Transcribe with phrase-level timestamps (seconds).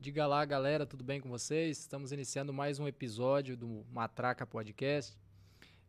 [0.00, 1.76] Diga lá, galera, tudo bem com vocês?
[1.80, 5.18] Estamos iniciando mais um episódio do Matraca Podcast.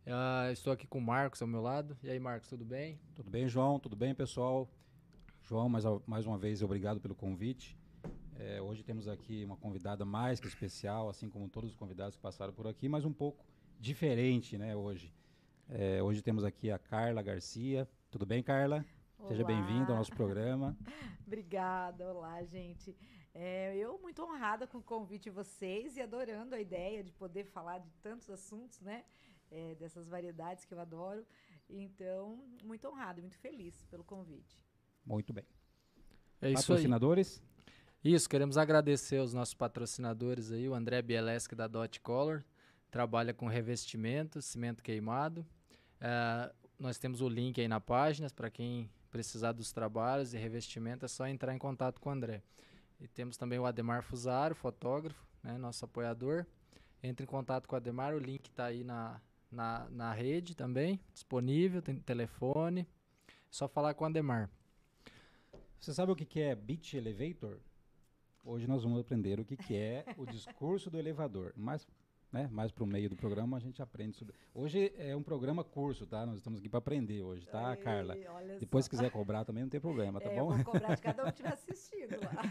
[0.03, 1.95] Uh, estou aqui com o Marcos ao meu lado.
[2.01, 2.99] E aí, Marcos, tudo bem?
[3.13, 3.79] Tudo bem, João?
[3.79, 4.67] Tudo bem, pessoal?
[5.43, 7.77] João, mais, mais uma vez, obrigado pelo convite.
[8.39, 12.21] É, hoje temos aqui uma convidada mais que especial, assim como todos os convidados que
[12.21, 13.45] passaram por aqui, mas um pouco
[13.79, 15.13] diferente, né, hoje.
[15.69, 17.87] É, hoje temos aqui a Carla Garcia.
[18.09, 18.83] Tudo bem, Carla?
[19.19, 19.29] Olá.
[19.29, 20.75] Seja bem-vinda ao nosso programa.
[21.27, 22.97] Obrigada, olá, gente.
[23.41, 27.45] É, eu muito honrada com o convite de vocês e adorando a ideia de poder
[27.45, 29.05] falar de tantos assuntos, né?
[29.49, 31.25] É, dessas variedades que eu adoro.
[31.69, 34.61] Então, muito honrada, muito feliz pelo convite.
[35.05, 35.45] Muito bem.
[36.41, 37.41] É isso Patrocinadores?
[38.03, 38.11] Aí.
[38.13, 42.43] Isso, queremos agradecer aos nossos patrocinadores aí, o André Bieleschi da Dot Color,
[42.91, 45.47] trabalha com revestimento, cimento queimado.
[46.01, 51.05] É, nós temos o link aí na página para quem precisar dos trabalhos e revestimento,
[51.05, 52.43] é só entrar em contato com o André.
[52.99, 56.45] E temos também o Ademar Fusaro, fotógrafo, né, nosso apoiador.
[57.01, 60.99] Entre em contato com o Ademar, o link está aí na, na, na rede também,
[61.13, 62.81] disponível, tem telefone.
[62.81, 64.49] É só falar com o Ademar.
[65.79, 67.57] Você sabe o que, é Beach Elevator?
[68.43, 71.53] Hoje nós vamos aprender o que, que é o discurso do elevador.
[71.55, 71.87] Mas
[72.31, 72.47] né?
[72.51, 74.35] Mais para o meio do programa a gente aprende sobre.
[74.53, 76.25] Hoje é um programa curso, tá?
[76.25, 78.15] Nós estamos aqui para aprender hoje, tá, Ei, Carla?
[78.59, 80.51] Depois se quiser cobrar também não tem problema, tá é, bom?
[80.51, 82.41] Eu vou cobrar de cada um que estiver assistindo lá.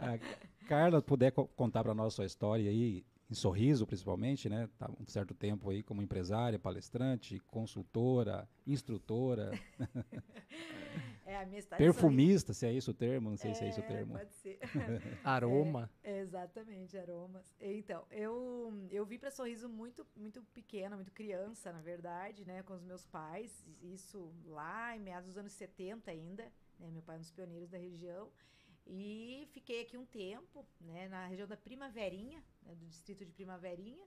[0.00, 3.04] a Carla, puder co contar para nós sua história aí,
[3.34, 4.68] em Sorriso principalmente, né?
[4.78, 9.50] Tá um certo tempo aí como empresária, palestrante, consultora, instrutora.
[11.26, 13.80] É, a minha Perfumista, se é isso o termo, não sei é, se é isso
[13.80, 14.12] o termo.
[14.12, 14.58] Pode ser.
[15.24, 15.90] Aroma.
[16.02, 17.56] É, exatamente, aromas.
[17.58, 22.74] Então, eu, eu vim para Sorriso muito, muito pequena, muito criança, na verdade, né, com
[22.74, 26.44] os meus pais, isso lá em meados dos anos 70 ainda,
[26.78, 28.30] né, meu pai é um dos pioneiros da região.
[28.86, 34.06] E fiquei aqui um tempo, né, na região da Primaverinha, né, do distrito de Primaverinha,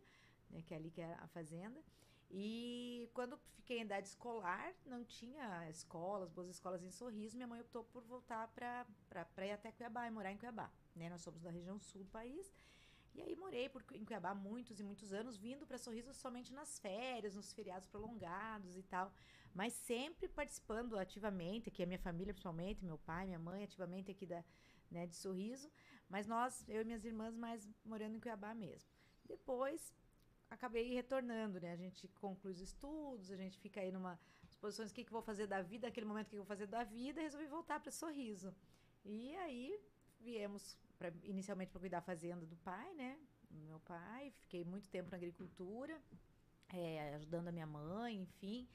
[0.49, 1.83] né, que é ali que é a fazenda.
[2.29, 7.61] E quando fiquei em idade escolar, não tinha escolas, boas escolas em Sorriso, minha mãe
[7.61, 10.69] optou por voltar para ir até Cuiabá e morar em Cuiabá.
[10.95, 11.09] Né?
[11.09, 12.53] Nós somos da região sul do país.
[13.15, 16.77] E aí morei por, em Cuiabá muitos e muitos anos, vindo para Sorriso somente nas
[16.77, 19.11] férias, nos feriados prolongados e tal.
[19.55, 24.25] Mas sempre participando ativamente, aqui a minha família principalmente, meu pai, minha mãe, ativamente aqui
[24.25, 24.43] da,
[24.89, 25.69] né, de Sorriso.
[26.09, 28.89] Mas nós, eu e minhas irmãs, mais morando em Cuiabá mesmo.
[29.25, 29.93] Depois
[30.49, 31.71] acabei retornando, né?
[31.73, 34.19] A gente conclui os estudos, a gente fica aí numa
[34.59, 36.67] posições, o que, que vou fazer da vida, naquele momento, o que, que vou fazer
[36.67, 38.55] da vida, resolvi voltar para Sorriso.
[39.05, 39.79] E aí
[40.19, 43.19] viemos pra, inicialmente para cuidar da fazenda do pai, né?
[43.49, 46.01] Meu pai, fiquei muito tempo na agricultura,
[46.69, 48.67] é, ajudando a minha mãe, enfim.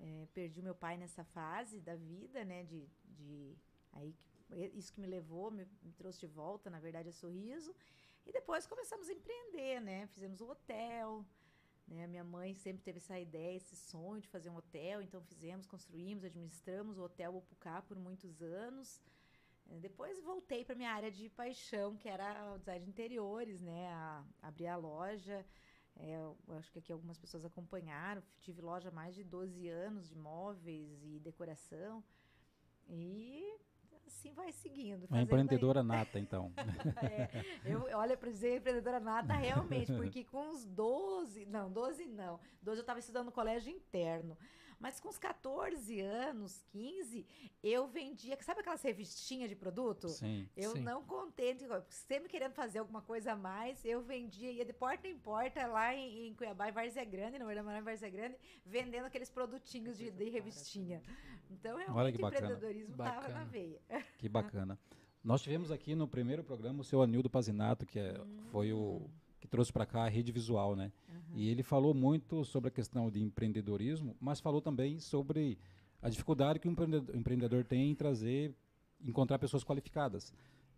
[0.00, 2.64] É, perdi o meu pai nessa fase da vida, né?
[2.64, 3.56] De, de
[3.92, 4.14] aí
[4.50, 7.74] isso que me levou, me, me trouxe de volta, na verdade, a Sorriso.
[8.26, 10.06] E depois começamos a empreender, né?
[10.08, 11.24] Fizemos um hotel,
[11.86, 12.06] né?
[12.06, 16.24] Minha mãe sempre teve essa ideia, esse sonho de fazer um hotel, então fizemos, construímos,
[16.24, 19.00] administramos o Hotel Opucá por muitos anos.
[19.70, 23.88] É, depois voltei para minha área de paixão, que era o design de interiores, né?
[23.88, 25.44] A, abrir a loja.
[25.96, 26.16] É,
[26.58, 28.22] acho que aqui algumas pessoas acompanharam.
[28.40, 32.04] Tive loja há mais de 12 anos de móveis e decoração.
[32.88, 33.58] E
[34.08, 35.06] assim vai seguindo.
[35.08, 35.86] Uma empreendedora aí.
[35.86, 36.52] nata, então.
[37.02, 42.40] é, eu, olha, para dizer empreendedora nata, realmente, porque com uns 12, não, 12 não,
[42.62, 44.36] 12 eu estava estudando no colégio interno,
[44.78, 47.26] mas com uns 14 anos, 15,
[47.62, 50.08] eu vendia, sabe aquelas revistinhas de produto?
[50.08, 50.48] Sim.
[50.56, 50.80] Eu sim.
[50.80, 55.18] não contente, sempre querendo fazer alguma coisa a mais, eu vendia, ia de porta em
[55.18, 59.30] porta lá em, em Cuiabá, em Várzea Grande, não era em Várzea Grande, vendendo aqueles
[59.30, 61.02] produtinhos de, de revistinha.
[61.50, 63.80] Então, realmente, o empreendedorismo estava na veia.
[64.18, 64.78] Que bacana.
[65.24, 68.38] Nós tivemos aqui no primeiro programa o seu Anildo Pazinato, que é, hum.
[68.50, 70.92] foi o que trouxe para cá a rede visual, né?
[71.34, 75.58] E ele falou muito sobre a questão de empreendedorismo, mas falou também sobre
[76.00, 78.54] a dificuldade que o empreendedor, empreendedor tem em trazer,
[79.00, 80.32] encontrar pessoas qualificadas.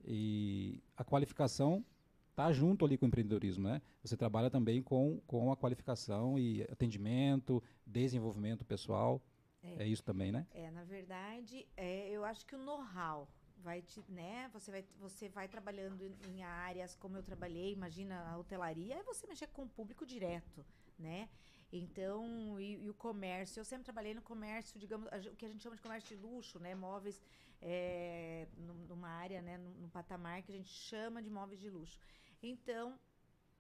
[0.05, 1.85] E a qualificação
[2.31, 3.83] está junto ali com o empreendedorismo, né?
[4.03, 9.21] Você trabalha também com, com a qualificação e atendimento, desenvolvimento pessoal.
[9.63, 10.47] É, é isso também, né?
[10.53, 13.29] É, na verdade, é, eu acho que o know-how
[13.61, 14.49] vai te, né?
[14.53, 19.27] Você vai, você vai trabalhando em áreas como eu trabalhei, imagina a hotelaria, é você
[19.27, 20.65] mexer com o público direto,
[20.99, 21.29] né?
[21.73, 25.63] Então, e, e, o comércio, eu sempre trabalhei no comércio, digamos, o que a gente
[25.63, 26.75] chama de comércio de luxo, né?
[26.75, 27.23] Móveis
[27.63, 28.49] é,
[28.89, 29.57] numa área, né?
[29.57, 31.97] No patamar que a gente chama de móveis de luxo.
[32.43, 32.99] Então,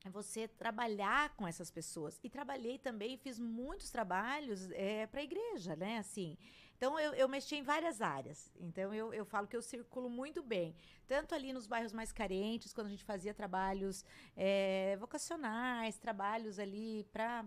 [0.04, 2.18] é você trabalhar com essas pessoas.
[2.24, 5.98] E trabalhei também, fiz muitos trabalhos é, para a igreja, né?
[5.98, 6.36] Assim,
[6.80, 8.50] então eu, eu mexi em várias áreas.
[8.58, 10.74] Então eu, eu falo que eu circulo muito bem.
[11.06, 14.02] Tanto ali nos bairros mais carentes, quando a gente fazia trabalhos
[14.34, 17.44] é, vocacionais, trabalhos ali para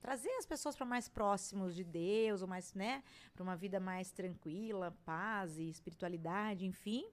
[0.00, 3.04] trazer as pessoas para mais próximos de Deus, ou mais, né?
[3.32, 7.08] Para uma vida mais tranquila, paz e espiritualidade, enfim.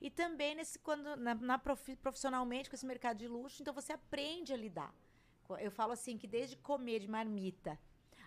[0.00, 3.92] E também nesse quando na, na profi, profissionalmente com esse mercado de luxo, então você
[3.92, 4.94] aprende a lidar.
[5.60, 7.78] Eu falo assim que desde comer de marmita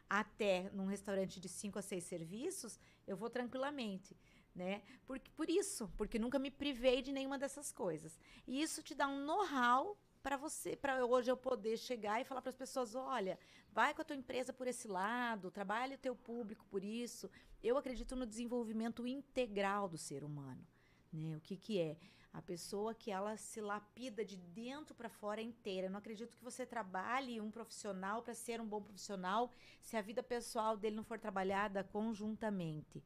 [0.09, 4.17] até num restaurante de cinco a seis serviços, eu vou tranquilamente.
[4.55, 4.81] Né?
[5.05, 8.19] Por, por isso, porque nunca me privei de nenhuma dessas coisas.
[8.47, 12.41] E isso te dá um know-how para você, para hoje eu poder chegar e falar
[12.41, 13.39] para as pessoas, olha,
[13.71, 17.29] vai com a tua empresa por esse lado, trabalhe o teu público por isso.
[17.63, 20.65] Eu acredito no desenvolvimento integral do ser humano.
[21.11, 21.35] Né?
[21.35, 21.97] O que, que é?
[22.31, 25.87] A pessoa que ela se lapida de dentro para fora inteira.
[25.87, 29.51] Eu não acredito que você trabalhe um profissional para ser um bom profissional
[29.81, 33.03] se a vida pessoal dele não for trabalhada conjuntamente.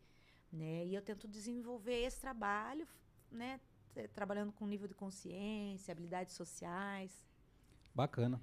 [0.52, 0.86] Né?
[0.86, 2.88] E eu tento desenvolver esse trabalho,
[3.32, 3.60] né?
[4.14, 7.26] trabalhando com nível de consciência, habilidades sociais.
[7.94, 8.42] Bacana.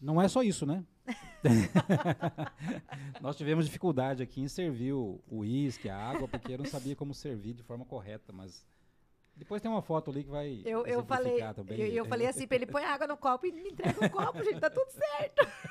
[0.00, 0.82] Não é só isso, né?
[3.20, 7.12] Nós tivemos dificuldade aqui em servir o uísque, a água, porque eu não sabia como
[7.12, 8.64] servir de forma correta, mas
[9.40, 11.80] depois tem uma foto ali que vai eu, eu falei, também.
[11.80, 14.44] Eu, eu falei assim para ele, põe água no copo e me entrega o copo,
[14.44, 15.40] gente, tá tudo certo.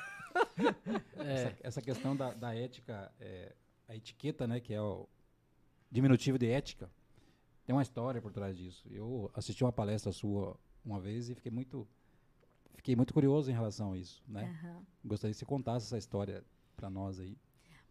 [1.16, 1.32] É.
[1.32, 3.52] Essa, essa, questão da, da ética, é,
[3.88, 5.08] a etiqueta, né, que é o
[5.90, 6.88] diminutivo de ética,
[7.66, 8.86] tem uma história por trás disso.
[8.88, 11.86] Eu assisti uma palestra sua uma vez e fiquei muito
[12.76, 14.56] fiquei muito curioso em relação a isso, né?
[14.62, 14.84] Uhum.
[15.04, 16.44] Gostaria que você contasse essa história
[16.76, 17.36] para nós aí.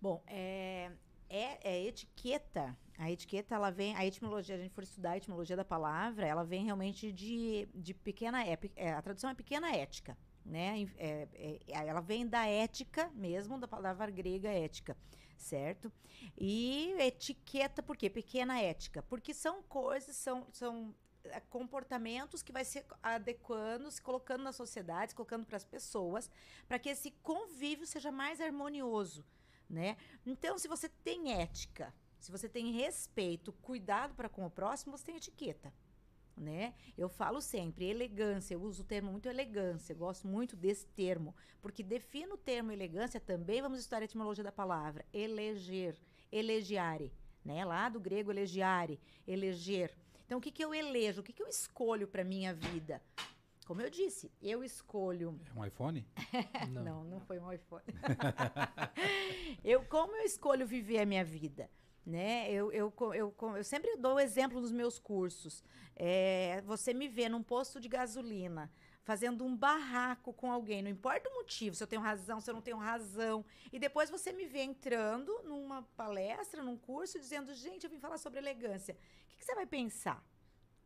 [0.01, 0.93] Bom, é,
[1.29, 2.77] é, é, etiqueta.
[2.98, 6.43] A etiqueta, ela vem, a etimologia, a gente for estudar a etimologia da palavra, ela
[6.43, 10.86] vem realmente de, de pequena, é, é a tradução é pequena ética, né?
[10.98, 14.98] É, é, é, ela vem da ética mesmo, da palavra grega ética,
[15.38, 15.89] certo?
[16.38, 18.09] E etiqueta, por quê?
[18.09, 20.93] Pequena ética, porque são coisas, são, são
[21.24, 26.29] é, comportamentos que vai se adequando, se colocando na sociedade, se colocando para as pessoas,
[26.67, 29.25] para que esse convívio seja mais harmonioso,
[29.70, 29.96] né?
[30.26, 35.06] Então, se você tem ética, se você tem respeito, cuidado para com o próximo, você
[35.06, 35.74] tem etiqueta,
[36.36, 36.74] né?
[36.98, 41.84] Eu falo sempre elegância, eu uso o termo muito elegância, gosto muito desse termo, porque
[41.84, 45.96] defino o termo elegância também, vamos estudar a etimologia da palavra, eleger,
[46.32, 47.14] elegiare,
[47.46, 47.64] né?
[47.64, 49.96] Lá do grego elegiare, eleger.
[50.25, 51.22] Então, o que, que eu elejo?
[51.22, 53.01] O que, que eu escolho para minha vida?
[53.70, 55.40] Como eu disse, eu escolho.
[55.46, 56.03] É um iPhone?
[56.74, 56.84] não.
[56.84, 57.84] não, não foi um iPhone.
[59.64, 61.70] eu, como eu escolho viver a minha vida?
[62.03, 62.51] Né?
[62.51, 65.64] Eu, eu, eu, eu sempre dou o exemplo nos meus cursos.
[65.96, 68.72] É, você me vê num posto de gasolina
[69.03, 72.55] fazendo um barraco com alguém, não importa o motivo, se eu tenho razão, se eu
[72.55, 77.84] não tenho razão, e depois você me vê entrando numa palestra, num curso, dizendo, gente,
[77.84, 78.96] eu vim falar sobre elegância.
[78.96, 80.24] O que, que você vai pensar?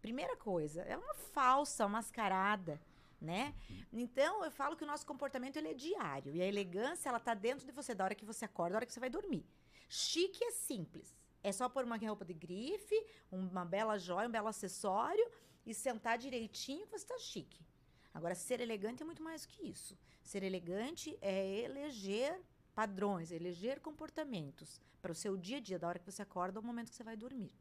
[0.03, 2.77] Primeira coisa, é uma falsa, uma mascarada,
[3.21, 3.55] né?
[3.89, 7.33] Então, eu falo que o nosso comportamento ele é diário, e a elegância, ela tá
[7.33, 9.45] dentro de você, da hora que você acorda, da hora que você vai dormir.
[9.87, 11.15] Chique é simples.
[11.41, 12.97] É só pôr uma roupa de grife,
[13.31, 15.25] uma bela joia, um belo acessório
[15.65, 17.65] e sentar direitinho que você está chique.
[18.13, 19.97] Agora, ser elegante é muito mais do que isso.
[20.21, 22.41] Ser elegante é eleger
[22.75, 26.63] padrões, eleger comportamentos para o seu dia a dia, da hora que você acorda ao
[26.63, 27.55] momento que você vai dormir.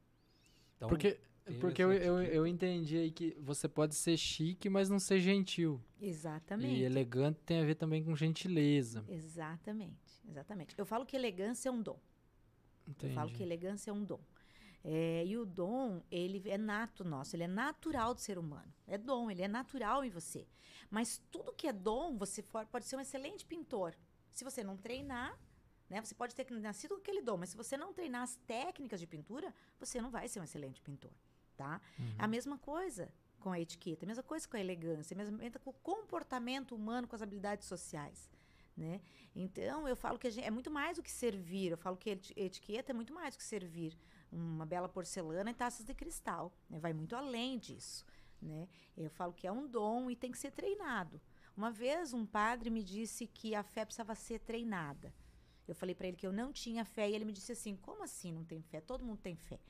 [0.77, 1.21] Então, porque
[1.61, 5.81] porque eu, eu, eu entendi aí que você pode ser chique, mas não ser gentil.
[6.01, 6.81] Exatamente.
[6.81, 9.05] E elegante tem a ver também com gentileza.
[9.09, 10.75] Exatamente, exatamente.
[10.79, 11.99] Eu falo que elegância é um dom.
[12.87, 13.13] Entendi.
[13.13, 14.21] Eu falo que elegância é um dom.
[14.85, 18.73] É, e o dom, ele é nato nosso, ele é natural do ser humano.
[18.87, 20.47] É dom, ele é natural em você.
[20.91, 23.95] Mas tudo que é dom, você for, pode ser um excelente pintor.
[24.33, 25.39] Se você não treinar,
[25.89, 28.99] né, você pode ter nascido com aquele dom, mas se você não treinar as técnicas
[28.99, 31.13] de pintura, você não vai ser um excelente pintor,
[31.57, 31.81] tá?
[31.99, 32.15] Uhum.
[32.19, 35.59] A mesma coisa com a etiqueta, a mesma coisa com a elegância, a mesma coisa
[35.59, 38.31] com o comportamento humano, com as habilidades sociais.
[38.77, 39.01] Né?
[39.35, 41.73] Então, eu falo que gente, é muito mais do que servir.
[41.73, 43.99] Eu falo que etiqueta é muito mais do que servir
[44.31, 46.53] uma bela porcelana e taças de cristal.
[46.71, 46.79] Né?
[46.79, 48.05] Vai muito além disso.
[48.41, 48.69] Né?
[48.97, 51.21] Eu falo que é um dom e tem que ser treinado.
[51.57, 55.13] Uma vez um padre me disse que a fé precisava ser treinada.
[55.69, 58.03] Eu falei para ele que eu não tinha fé e ele me disse assim: Como
[58.03, 58.81] assim não tem fé?
[58.81, 59.61] Todo mundo tem fé.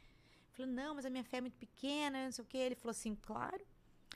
[0.53, 2.59] Falei: Não, mas a minha fé é muito pequena, não sei o quê.
[2.59, 3.65] Ele falou assim: Claro.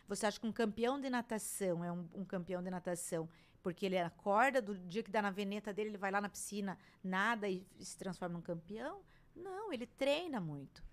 [0.09, 3.29] Você acha que um campeão de natação é um, um campeão de natação
[3.67, 6.79] porque ele acorda do dia que dá na veneta dele, ele vai lá na piscina,
[7.03, 9.03] nada e se transforma num campeão?
[9.35, 10.85] Não, ele treina muito.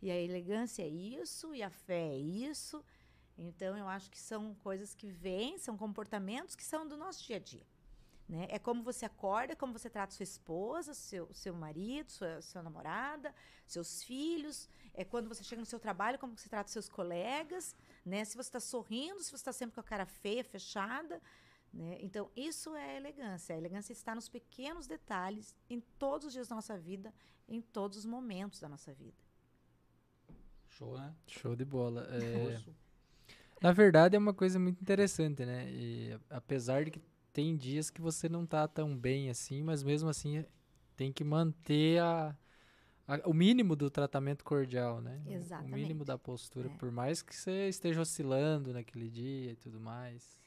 [0.00, 2.82] E a elegância é isso, e a fé é isso.
[3.36, 7.36] Então, eu acho que são coisas que vêm, são comportamentos que são do nosso dia
[7.36, 7.66] a dia.
[8.28, 8.46] Né?
[8.50, 13.32] É como você acorda, como você trata sua esposa, seu, seu marido, sua, sua namorada,
[13.66, 14.68] seus filhos.
[14.94, 17.76] É quando você chega no seu trabalho, como você trata seus colegas.
[18.04, 18.24] Né?
[18.24, 21.20] Se você está sorrindo, se você está sempre com a cara feia, fechada.
[21.72, 21.98] Né?
[22.00, 23.54] Então, isso é elegância.
[23.54, 27.14] A elegância está nos pequenos detalhes, em todos os dias da nossa vida,
[27.48, 29.16] em todos os momentos da nossa vida.
[30.68, 31.14] Show, né?
[31.26, 32.06] Show de bola.
[32.10, 32.60] É,
[33.62, 35.70] na verdade, é uma coisa muito interessante, né?
[35.70, 37.00] E apesar de que
[37.36, 40.42] tem dias que você não tá tão bem assim, mas mesmo assim
[40.96, 42.34] tem que manter a,
[43.06, 45.20] a o mínimo do tratamento cordial, né?
[45.26, 45.72] Exatamente.
[45.72, 46.78] O mínimo da postura, É.
[46.78, 50.38] por mais que você esteja oscilando naquele dia e tudo mais.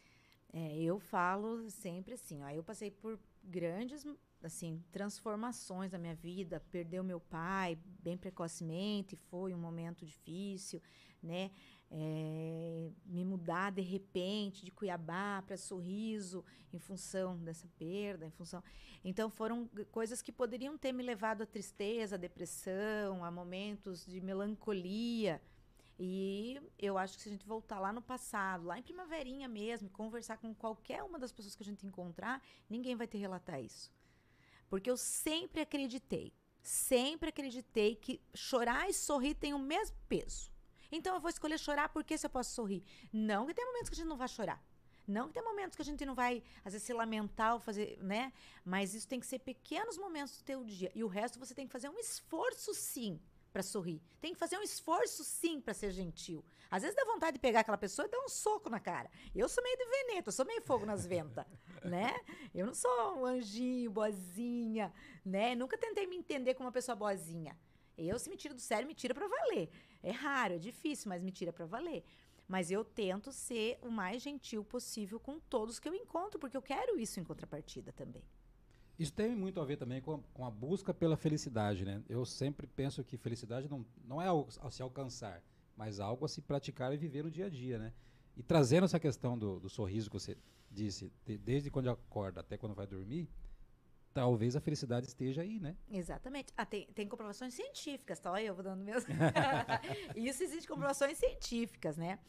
[0.52, 4.06] É, eu falo sempre assim, ó, eu passei por grandes
[4.44, 10.82] assim transformações na minha vida, perdeu meu pai bem precocemente, foi um momento difícil,
[11.22, 11.52] né?
[11.92, 18.64] É, me mudar de repente de Cuiabá para Sorriso em função dessa perda, em função.
[19.04, 24.22] Então foram coisas que poderiam ter me levado à tristeza, à depressão, a momentos de
[24.22, 25.42] melancolia.
[25.98, 29.90] E eu acho que se a gente voltar lá no passado, lá em primaverinha mesmo,
[29.90, 33.92] conversar com qualquer uma das pessoas que a gente encontrar, ninguém vai te relatar isso.
[34.70, 40.52] Porque eu sempre acreditei, sempre acreditei que chorar e sorrir tem o mesmo peso.
[40.92, 42.84] Então eu vou escolher chorar porque se eu posso sorrir.
[43.12, 44.64] Não que tem momentos que a gente não vai chorar.
[45.08, 47.98] Não que tem momentos que a gente não vai, às vezes, se lamentar ou fazer,
[48.00, 48.32] né?
[48.64, 50.92] Mas isso tem que ser pequenos momentos do teu dia.
[50.94, 53.20] E o resto você tem que fazer um esforço, sim,
[53.52, 54.00] para sorrir.
[54.22, 56.46] Tem que fazer um esforço, sim, para ser gentil.
[56.70, 59.10] Às vezes dá vontade de pegar aquela pessoa e dar um soco na cara.
[59.34, 61.44] Eu sou meio de veneta, eu sou meio fogo nas ventas,
[61.84, 62.16] né?
[62.54, 64.94] Eu não sou um anjinho, boazinha,
[65.26, 65.56] né?
[65.56, 67.58] Nunca tentei me entender como uma pessoa boazinha.
[67.98, 69.70] Eu, se me tira do sério, me tira para valer.
[70.02, 72.04] É raro, é difícil, mas me tira para valer.
[72.48, 76.62] Mas eu tento ser o mais gentil possível com todos que eu encontro, porque eu
[76.62, 78.24] quero isso em contrapartida também.
[78.98, 82.02] Isso tem muito a ver também com a, com a busca pela felicidade, né?
[82.10, 85.42] Eu sempre penso que felicidade não, não é algo a se alcançar,
[85.78, 87.94] mas algo a se praticar e viver no dia a dia, né?
[88.36, 90.38] E trazendo essa questão do, do sorriso que você
[90.72, 93.30] disse, de- desde quando acorda até quando vai dormir,
[94.20, 95.78] talvez a felicidade esteja aí, né?
[95.90, 96.52] Exatamente.
[96.58, 98.30] Ah, tem, tem comprovações científicas, tá?
[98.32, 99.06] Olha, eu vou dando meus.
[100.14, 102.20] Isso existe comprovações científicas, né?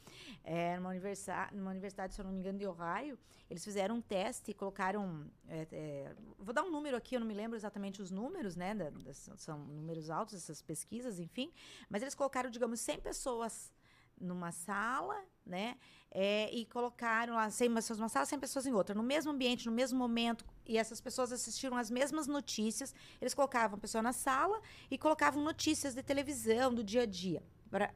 [0.44, 3.18] É, numa, universidade, numa universidade, se eu não me engano, de Ohio,
[3.50, 5.28] eles fizeram um teste e colocaram.
[5.48, 8.72] é, é, vou dar um número aqui, eu não me lembro exatamente os números, né?
[8.72, 11.52] da- das- são números altos essas pesquisas, enfim.
[11.88, 13.72] Mas eles colocaram, digamos, 100 pessoas
[14.20, 15.76] numa sala, né?
[16.10, 19.64] É, e colocaram lá 100 pessoas numa sala, 100 pessoas em outra, no mesmo ambiente,
[19.66, 22.94] no mesmo momento, e essas pessoas assistiram as mesmas notícias.
[23.20, 27.42] Eles colocavam a pessoa na sala e colocavam notícias de televisão do dia a dia.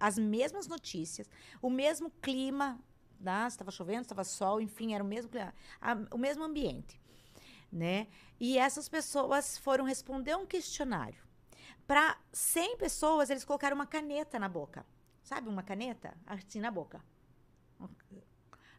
[0.01, 1.31] As mesmas notícias,
[1.63, 2.81] o mesmo clima,
[3.21, 3.47] né?
[3.47, 7.01] estava chovendo, estava sol, enfim, era o mesmo clima, a- o mesmo ambiente,
[7.71, 8.09] né?
[8.41, 11.23] E essas pessoas foram responder um questionário.
[11.87, 14.85] Para 100 pessoas, eles colocaram uma caneta na boca.
[15.23, 16.17] Sabe uma caneta?
[16.27, 17.01] Assim na boca.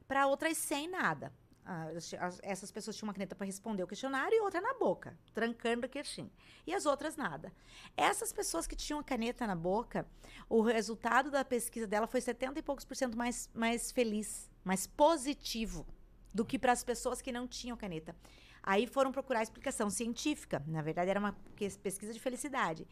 [0.08, 1.34] Para outras 100, nada.
[1.68, 4.76] Ah, as- as- essas pessoas tinham uma caneta para responder o questionário e outra na
[4.76, 6.32] boca, trancando o queixinho.
[6.68, 7.52] E as outras nada.
[7.98, 10.06] Essas pessoas que tinham a caneta na boca,
[10.48, 14.86] o resultado da pesquisa dela foi 70 e poucos por cento mais, mais feliz, mais
[14.86, 15.86] positivo
[16.34, 18.16] do que para as pessoas que não tinham caneta.
[18.62, 20.64] Aí foram procurar explicação científica.
[20.68, 21.36] Na verdade, era uma
[21.84, 22.88] pesquisa de felicidade.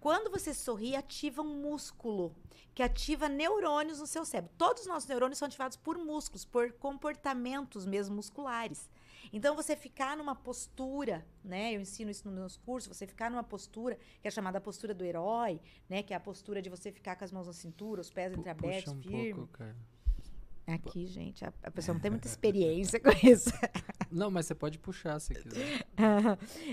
[0.00, 2.34] Quando você sorri, ativa um músculo
[2.74, 4.52] que ativa neurônios no seu cérebro.
[4.56, 8.88] Todos os nossos neurônios são ativados por músculos, por comportamentos mesmo musculares.
[9.32, 11.74] Então, você ficar numa postura, né?
[11.74, 15.04] Eu ensino isso nos meus cursos, você ficar numa postura, que é chamada postura do
[15.04, 16.02] herói, né?
[16.02, 18.38] Que é a postura de você ficar com as mãos na cintura, os pés Pu-
[18.40, 19.34] entreabertos, um firme.
[19.34, 19.76] pouco, cara.
[20.68, 23.50] Aqui, gente, a, a pessoa não tem muita experiência com isso.
[24.10, 25.86] Não, mas você pode puxar se quiser.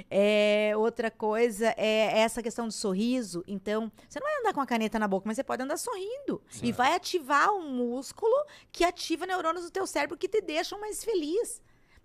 [0.09, 3.43] É, outra coisa é essa questão do sorriso.
[3.47, 6.41] Então, você não vai andar com a caneta na boca, mas você pode andar sorrindo.
[6.61, 8.33] E vai ativar um músculo
[8.71, 11.61] que ativa neurônios do teu cérebro que te deixam mais feliz.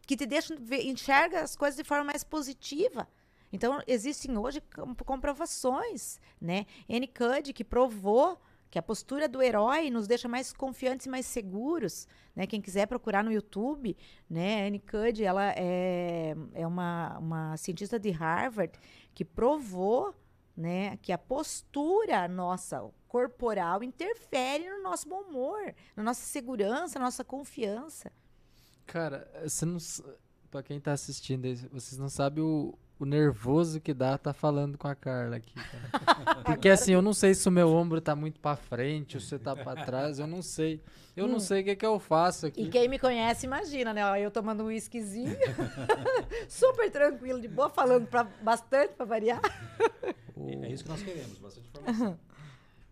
[0.06, 3.08] Que te deixam enxerga as coisas de forma mais positiva.
[3.52, 6.66] Então, existem hoje com- comprovações, né?
[6.88, 7.08] N.
[7.08, 12.06] Cud, que provou que a postura do herói nos deixa mais confiantes e mais seguros,
[12.34, 12.46] né?
[12.46, 13.96] Quem quiser procurar no YouTube,
[14.28, 14.68] né?
[14.68, 18.78] Anne Cud, ela é, é uma, uma cientista de Harvard
[19.12, 20.14] que provou,
[20.56, 27.06] né, que a postura nossa corporal interfere no nosso bom humor, na nossa segurança, na
[27.06, 28.12] nossa confiança.
[28.86, 29.78] Cara, você não.
[30.64, 34.94] quem tá assistindo, vocês não sabem o, o nervoso que dá tá falando com a
[34.94, 36.42] Carla aqui, cara.
[36.44, 39.38] Porque assim, eu não sei se o meu ombro tá muito pra frente ou se
[39.38, 40.80] tá pra trás, eu não sei.
[41.16, 41.40] Eu não Hum.
[41.40, 42.62] sei o que que eu faço aqui.
[42.62, 44.02] E quem me conhece, imagina, né?
[44.20, 45.36] Eu tomando um whiskyzinho,
[46.48, 49.40] super tranquilo, de boa, falando pra, bastante pra variar.
[50.36, 52.18] É isso que nós queremos, bastante informação.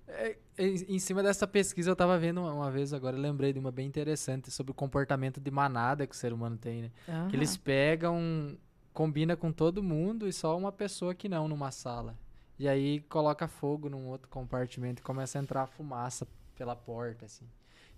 [0.09, 3.59] É, em em cima dessa pesquisa, eu tava vendo uma, uma vez, agora lembrei de
[3.59, 6.91] uma bem interessante sobre o comportamento de manada que o ser humano tem, né?
[7.29, 8.57] Que eles pegam,
[8.99, 12.19] combina com todo mundo e só uma pessoa que não numa sala.
[12.59, 17.47] E aí coloca fogo num outro compartimento e começa a entrar fumaça pela porta, assim.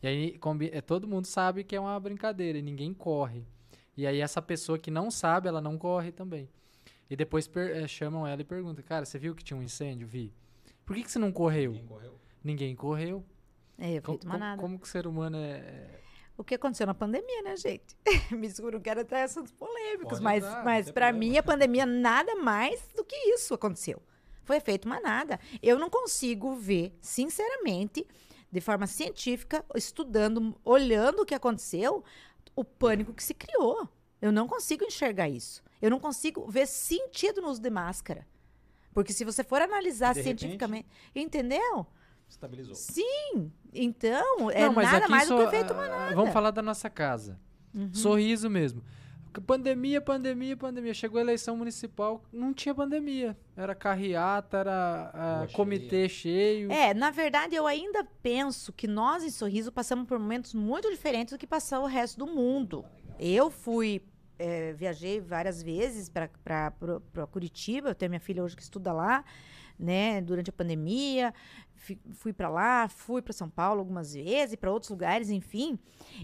[0.02, 3.46] E aí combi- é, todo mundo sabe que é uma brincadeira e ninguém corre.
[3.96, 6.50] E aí essa pessoa que não sabe, ela não corre também.
[7.08, 10.06] E depois per- eh, chamam ela e perguntam, cara, você viu que tinha um incêndio?
[10.06, 10.34] Vi.
[10.84, 11.72] Por que, que você não correu?
[11.72, 12.14] Ninguém correu.
[12.44, 13.24] Ninguém correu.
[13.78, 15.98] É, Co- efeito como, como que o ser humano é...
[16.40, 17.94] O que aconteceu na pandemia, né, gente?
[18.32, 21.84] Me desculpa, não quero entrar assuntos polêmicos, Pode mas, entrar, mas para mim a pandemia
[21.84, 24.02] nada mais do que isso aconteceu.
[24.42, 25.38] Foi efeito manada.
[25.62, 28.06] Eu não consigo ver, sinceramente,
[28.50, 32.02] de forma científica, estudando, olhando o que aconteceu,
[32.56, 33.86] o pânico que se criou.
[34.18, 35.62] Eu não consigo enxergar isso.
[35.80, 38.26] Eu não consigo ver sentido no uso de máscara.
[38.94, 41.86] Porque se você for analisar De repente- cientificamente, entendeu?
[42.30, 42.74] Estabilizou.
[42.74, 43.50] Sim.
[43.74, 46.14] Então, é Não, mas nada aqui mais do que só- efeito ah, manada.
[46.14, 47.38] Vamos falar da nossa casa.
[47.74, 47.92] Uhum.
[47.92, 48.82] Sorriso mesmo.
[49.46, 50.92] Pandemia, pandemia, pandemia.
[50.92, 53.36] Chegou a eleição municipal, não tinha pandemia.
[53.56, 56.70] Era carreata, era ah, comitê cheio.
[56.70, 61.32] É, na verdade, eu ainda penso que nós em Sorriso passamos por momentos muito diferentes
[61.32, 62.84] do que passou o resto do mundo.
[63.20, 64.02] Eu fui,
[64.36, 66.72] é, viajei várias vezes para
[67.30, 69.24] Curitiba, eu tenho minha filha hoje que estuda lá,
[69.80, 71.32] né, durante a pandemia.
[72.12, 75.78] Fui para lá, fui para São Paulo algumas vezes, para outros lugares, enfim.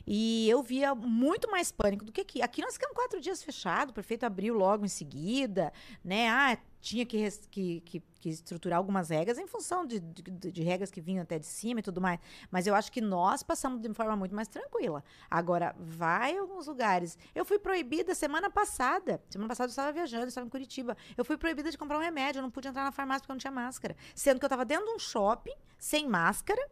[0.06, 2.42] E eu via muito mais pânico do que aqui.
[2.42, 5.72] Aqui nós ficamos quatro dias fechados, o prefeito abriu logo em seguida,
[6.04, 6.28] né?
[6.28, 10.88] Ah, tinha que, que, que, que estruturar algumas regras em função de, de, de regras
[10.88, 12.20] que vinham até de cima e tudo mais.
[12.48, 15.02] Mas eu acho que nós passamos de forma muito mais tranquila.
[15.28, 17.18] Agora, vai em alguns lugares.
[17.34, 19.20] Eu fui proibida semana passada.
[19.28, 20.96] Semana passada eu estava viajando, eu estava em Curitiba.
[21.16, 22.38] Eu fui proibida de comprar um remédio.
[22.38, 23.96] Eu não pude entrar na farmácia porque eu não tinha máscara.
[24.14, 26.64] Sendo que eu estava dentro de um shopping, sem máscara,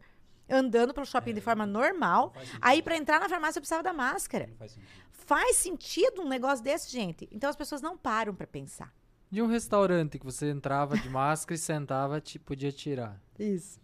[0.48, 2.32] andando pelo shopping de forma normal.
[2.60, 4.48] Aí, para entrar na farmácia, eu precisava da máscara.
[4.56, 5.04] Faz sentido.
[5.10, 7.28] Faz sentido um negócio desse, gente?
[7.32, 8.94] Então as pessoas não param para pensar.
[9.30, 13.20] De um restaurante que você entrava de máscara e sentava, te, podia tirar.
[13.38, 13.80] Isso.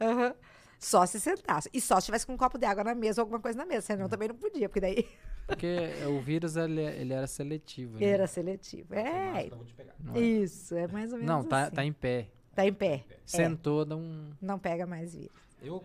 [0.00, 0.34] Aham.
[0.78, 1.68] Só se sentasse.
[1.72, 3.64] E só se tivesse com um copo de água na mesa ou alguma coisa na
[3.66, 3.86] mesa.
[3.86, 5.08] Senão também não podia, porque daí
[5.46, 7.98] Porque o vírus, ele, ele era seletivo.
[7.98, 8.06] né?
[8.06, 8.94] era seletivo.
[8.94, 9.94] É, máscara.
[10.00, 10.20] Não, é?
[10.20, 10.74] isso.
[10.74, 11.74] É mais ou menos Não, tá, assim.
[11.74, 12.28] tá em pé.
[12.54, 13.04] Tá em pé.
[13.24, 14.32] Sentou, dá um...
[14.40, 15.30] Não pega mais vírus.
[15.62, 15.82] Eu,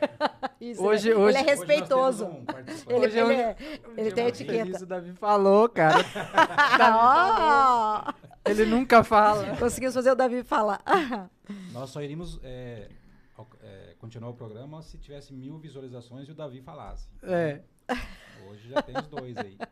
[0.60, 2.24] Isso, Hoje- ele, hoje- ele é hoje respeitoso.
[2.26, 2.92] temos um.
[2.94, 3.56] Ele, Hoje é ele, um- é-
[3.96, 4.70] ele tem etiqueta.
[4.70, 5.98] Isso o Davi falou, cara.
[6.78, 8.50] Ah, ó!
[8.50, 9.56] Ele nunca fala.
[9.56, 10.80] Conseguimos fazer o Davi falar.
[11.72, 12.88] Nós só iríamos é,
[13.62, 17.08] é, continuar o programa se tivesse mil visualizações e o Davi falasse.
[17.22, 17.60] É.
[18.48, 19.56] Hoje já tem os dois aí.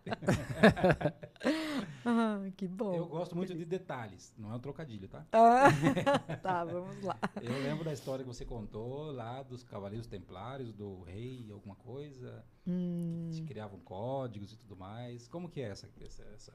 [2.07, 2.95] Ah, que bom.
[2.95, 5.25] Eu gosto muito de detalhes, não é um trocadilho, tá?
[5.33, 5.69] Ah,
[6.43, 7.19] tá, vamos lá.
[7.43, 12.45] Eu lembro da história que você contou lá dos Cavaleiros Templários, do rei, alguma coisa.
[12.67, 13.31] Hum.
[13.33, 15.27] Que criavam códigos e tudo mais.
[15.29, 16.53] Como que é essa, essa, essa,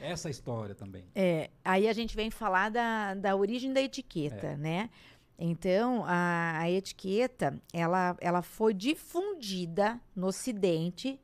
[0.00, 1.04] essa história também?
[1.14, 4.56] É, aí a gente vem falar da, da origem da etiqueta, É.
[4.56, 4.90] né?
[5.42, 11.18] Então, a, a etiqueta, ela, ela foi difundida no Ocidente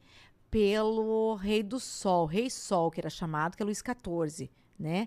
[0.56, 5.06] pelo Rei do Sol, Rei Sol, que era chamado, que é Luís XIV, né?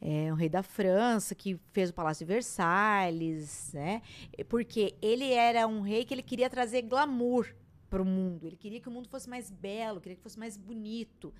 [0.00, 4.02] É um rei da França que fez o Palácio de Versalhes, né?
[4.48, 7.54] Porque ele era um rei que ele queria trazer glamour
[7.88, 8.44] para o mundo.
[8.44, 11.32] Ele queria que o mundo fosse mais belo, queria que fosse mais bonito.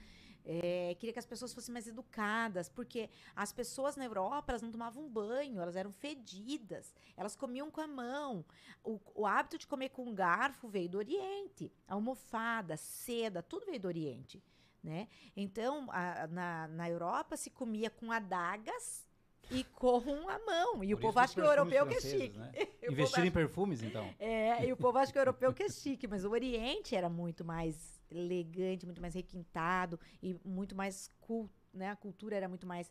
[0.51, 4.73] É, queria que as pessoas fossem mais educadas, porque as pessoas na Europa elas não
[4.73, 8.43] tomavam banho, elas eram fedidas, elas comiam com a mão.
[8.83, 13.79] O, o hábito de comer com garfo veio do Oriente, a almofada, seda, tudo veio
[13.81, 14.43] do Oriente,
[14.83, 15.07] né?
[15.37, 19.07] Então a- na, na Europa se comia com adagas
[19.51, 20.83] e com a mão.
[20.83, 22.39] E o Por povo isso acha que o europeu que é chique.
[22.39, 22.53] né?
[22.55, 24.15] O povo Investir em acha- perfumes, então.
[24.19, 27.11] é, e o povo acha que o europeu que é chique, mas o Oriente era
[27.11, 31.91] muito mais elegante, muito mais requintado e muito mais cul, né?
[31.91, 32.91] A cultura era muito mais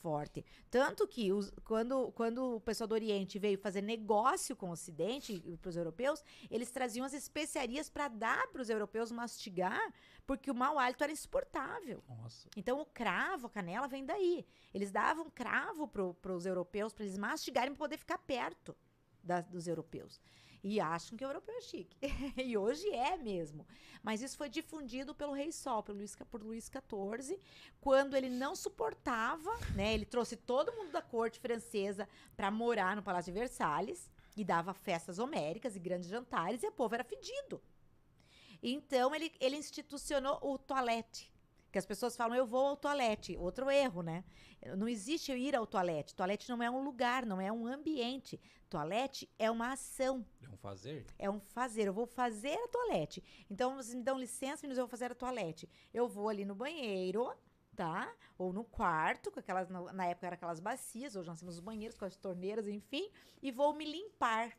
[0.00, 0.44] forte.
[0.70, 5.40] Tanto que os- quando, quando o pessoal do Oriente veio fazer negócio com o Ocidente,
[5.60, 9.92] para os europeus, eles traziam as especiarias para dar para os europeus mastigar,
[10.24, 12.02] porque o mau hálito era insuportável.
[12.08, 12.48] Nossa.
[12.56, 14.46] Então o cravo, a canela vem daí.
[14.72, 18.76] Eles davam cravo para os europeus para eles mastigarem para poder ficar perto
[19.22, 20.20] da- dos europeus.
[20.62, 21.96] E acham que o europeu é chique.
[22.36, 23.66] e hoje é mesmo.
[24.02, 27.40] Mas isso foi difundido pelo Rei Sol, pelo Luís, por Luís XIV,
[27.80, 29.94] quando ele não suportava, né?
[29.94, 34.72] Ele trouxe todo mundo da corte francesa para morar no Palácio de Versalhes e dava
[34.74, 37.60] festas homéricas e grandes jantares e o povo era fedido.
[38.62, 41.30] Então ele, ele institucionou o toalete,
[41.70, 43.36] que as pessoas falam, eu vou ao toalete.
[43.36, 44.24] Outro erro, né?
[44.76, 46.14] Não existe ir ao toalete.
[46.14, 48.40] Toalete não é um lugar, não é um ambiente.
[48.68, 50.24] Toalete é uma ação.
[50.42, 51.06] É um fazer?
[51.18, 51.88] É um fazer.
[51.88, 53.22] Eu vou fazer a toalete.
[53.50, 55.68] Então, vocês me dão licença, meninos, eu vou fazer a toalete.
[55.92, 57.32] Eu vou ali no banheiro,
[57.76, 58.12] tá?
[58.36, 59.68] Ou no quarto, com aquelas.
[59.68, 63.08] Na época eram aquelas bacias, hoje nós temos os banheiros com as torneiras, enfim,
[63.42, 64.56] e vou me limpar.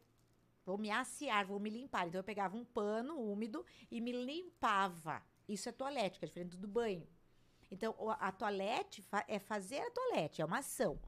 [0.66, 2.08] Vou me assear, vou me limpar.
[2.08, 5.22] Então eu pegava um pano úmido e me limpava.
[5.50, 7.08] Isso é toalete, que é diferente do banho.
[7.72, 11.00] Então, a toalete é fazer a toalete, é uma ação.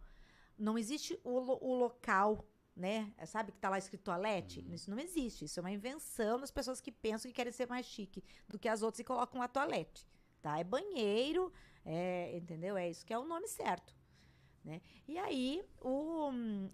[0.57, 3.13] Não existe o, o local, né?
[3.17, 4.59] É, sabe que tá lá escrito toalete?
[4.61, 4.73] Uhum.
[4.73, 5.45] Isso não existe.
[5.45, 8.67] Isso é uma invenção das pessoas que pensam que querem ser mais chique do que
[8.67, 10.07] as outras e colocam a toalete.
[10.41, 10.59] Tá?
[10.59, 11.51] É banheiro,
[11.85, 12.75] é, entendeu?
[12.77, 13.95] É isso que é o nome certo.
[14.63, 14.81] Né?
[15.07, 16.31] E aí, o,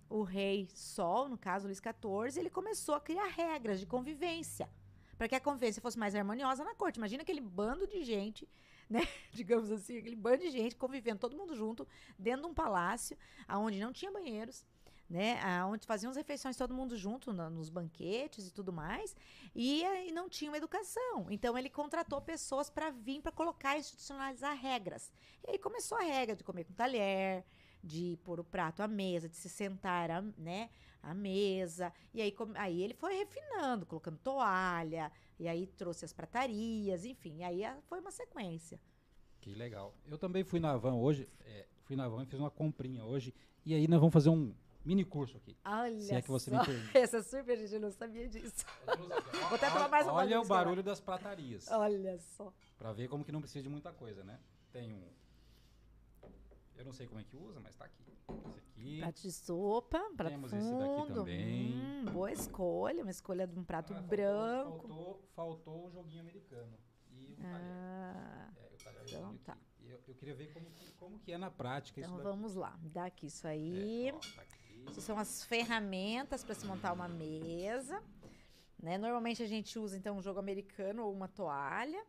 [0.09, 4.69] o rei Sol, no caso Luís XIV, ele começou a criar regras de convivência
[5.17, 6.97] para que a convivência fosse mais harmoniosa na corte.
[6.97, 8.47] Imagina aquele bando de gente,
[8.89, 9.01] né?
[9.33, 13.79] Digamos assim, aquele bando de gente convivendo todo mundo junto dentro de um palácio, aonde
[13.79, 14.65] não tinha banheiros,
[15.09, 15.39] né?
[15.65, 19.15] Onde faziam as refeições todo mundo junto no, nos banquetes e tudo mais,
[19.55, 21.27] e, e não tinha uma educação.
[21.29, 25.11] Então ele contratou pessoas para vir para colocar institucionalizar regras.
[25.45, 27.45] E aí começou a regra de comer com talher,
[27.83, 30.69] de pôr o prato à mesa, de se sentar, né?
[31.01, 31.93] a mesa.
[32.13, 37.43] E aí, aí ele foi refinando, colocando toalha, e aí trouxe as pratarias, enfim.
[37.43, 38.79] aí foi uma sequência.
[39.39, 39.95] Que legal.
[40.05, 43.33] Eu também fui na van hoje, é, fui na van e fiz uma comprinha hoje.
[43.65, 45.55] E aí nós vamos fazer um mini curso aqui.
[45.65, 46.59] Olha se é que você só.
[46.59, 46.91] me permite.
[46.97, 48.65] Essa super gente, eu não sabia disso.
[48.85, 51.69] Vou até tomar mais uma Olha o barulho das pratarias.
[51.71, 52.51] Olha só.
[52.77, 54.39] Pra ver como que não precisa de muita coisa, né?
[54.71, 55.07] Tem um
[56.77, 58.03] eu não sei como é que usa, mas tá aqui.
[58.47, 58.99] Esse aqui.
[58.99, 60.63] Prato de sopa, prato Temos fundo.
[60.63, 61.73] esse daqui também.
[61.73, 64.87] Hum, boa escolha, uma escolha de um prato ah, branco.
[64.87, 66.77] Faltou, faltou, faltou o joguinho americano.
[67.11, 68.71] E o ah, talher.
[68.71, 69.57] É, o talher então tá.
[69.83, 72.77] Eu, eu, queria ver como que, como que é na prática então, vamos lá.
[72.83, 74.09] Dá aqui isso aí.
[74.09, 74.43] É, ó, tá
[74.87, 78.03] Essas são as ferramentas para se montar uma mesa.
[78.77, 78.97] Né?
[78.97, 82.05] Normalmente a gente usa então um jogo americano ou uma toalha.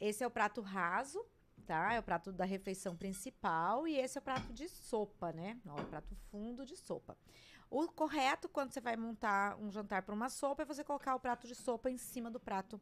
[0.00, 1.24] Esse é o prato raso,
[1.66, 1.94] tá?
[1.94, 5.58] É o prato da refeição principal e esse é o prato de sopa, né?
[5.66, 7.16] Ó, o prato fundo de sopa.
[7.70, 11.20] O correto quando você vai montar um jantar para uma sopa é você colocar o
[11.20, 12.80] prato de sopa em cima do prato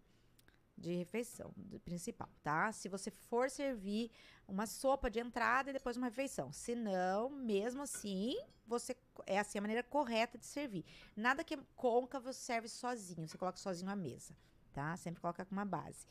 [0.76, 1.52] de refeição
[1.84, 2.72] principal, tá?
[2.72, 4.10] Se você for servir
[4.48, 9.58] uma sopa de entrada e depois uma refeição, se não, mesmo assim, você é assim
[9.58, 10.84] a maneira correta de servir.
[11.14, 14.34] Nada que côncavo você serve sozinho, você coloca sozinho à mesa,
[14.72, 14.96] tá?
[14.96, 16.06] Sempre coloca com uma base.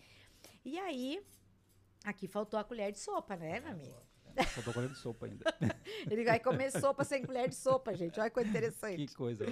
[0.64, 1.22] E aí,
[2.04, 4.10] Aqui faltou a colher de sopa, né, meu amigo?
[4.46, 5.46] Faltou colher de sopa ainda.
[6.10, 8.20] Ele vai comer sopa sem colher de sopa, gente.
[8.20, 9.08] Olha que coisa interessante.
[9.08, 9.46] Que coisa.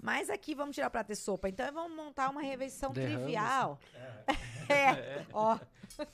[0.00, 1.48] Mas aqui vamos tirar para ter sopa.
[1.48, 3.78] Então vamos montar uma refeição trivial.
[4.68, 4.72] É.
[4.72, 4.90] é.
[4.90, 5.26] é.
[5.32, 5.58] Ó.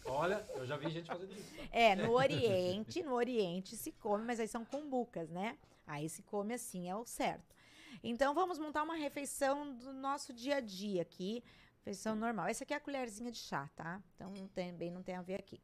[0.07, 1.55] Olha, eu já vi gente fazendo isso.
[1.71, 5.57] É, no Oriente, no Oriente se come, mas aí são cumbucas, né?
[5.87, 7.55] Aí se come assim, é o certo.
[8.03, 11.43] Então vamos montar uma refeição do nosso dia a dia aqui.
[11.79, 12.49] Refeição normal.
[12.49, 14.03] Essa aqui é a colherzinha de chá, tá?
[14.15, 15.61] Então também não tem a ver aqui.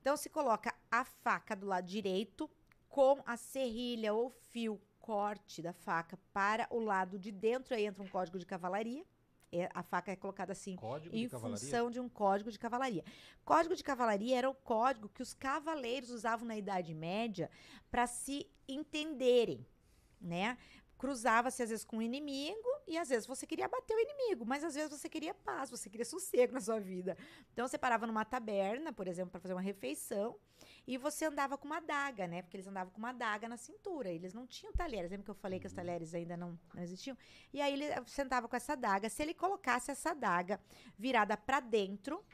[0.00, 2.50] Então, se coloca a faca do lado direito
[2.88, 7.74] com a serrilha ou fio corte da faca para o lado de dentro.
[7.74, 9.04] Aí entra um código de cavalaria.
[9.52, 13.04] É, a faca é colocada assim código em de função de um código de cavalaria.
[13.44, 17.50] Código de cavalaria era o código que os cavaleiros usavam na Idade Média
[17.90, 19.66] para se entenderem,
[20.20, 20.56] né?
[21.00, 24.64] cruzava-se às vezes com o inimigo e às vezes você queria bater o inimigo, mas
[24.64, 27.16] às vezes você queria paz, você queria sossego na sua vida.
[27.52, 30.36] Então você parava numa taberna, por exemplo, para fazer uma refeição
[30.88, 32.42] e você andava com uma adaga, né?
[32.42, 34.10] Porque eles andavam com uma adaga na cintura.
[34.10, 35.08] Eles não tinham talheres.
[35.08, 37.16] Lembra que eu falei que os talheres ainda não, não existiam?
[37.52, 39.08] E aí ele sentava com essa adaga.
[39.08, 40.60] Se ele colocasse essa adaga
[40.98, 42.24] virada para dentro,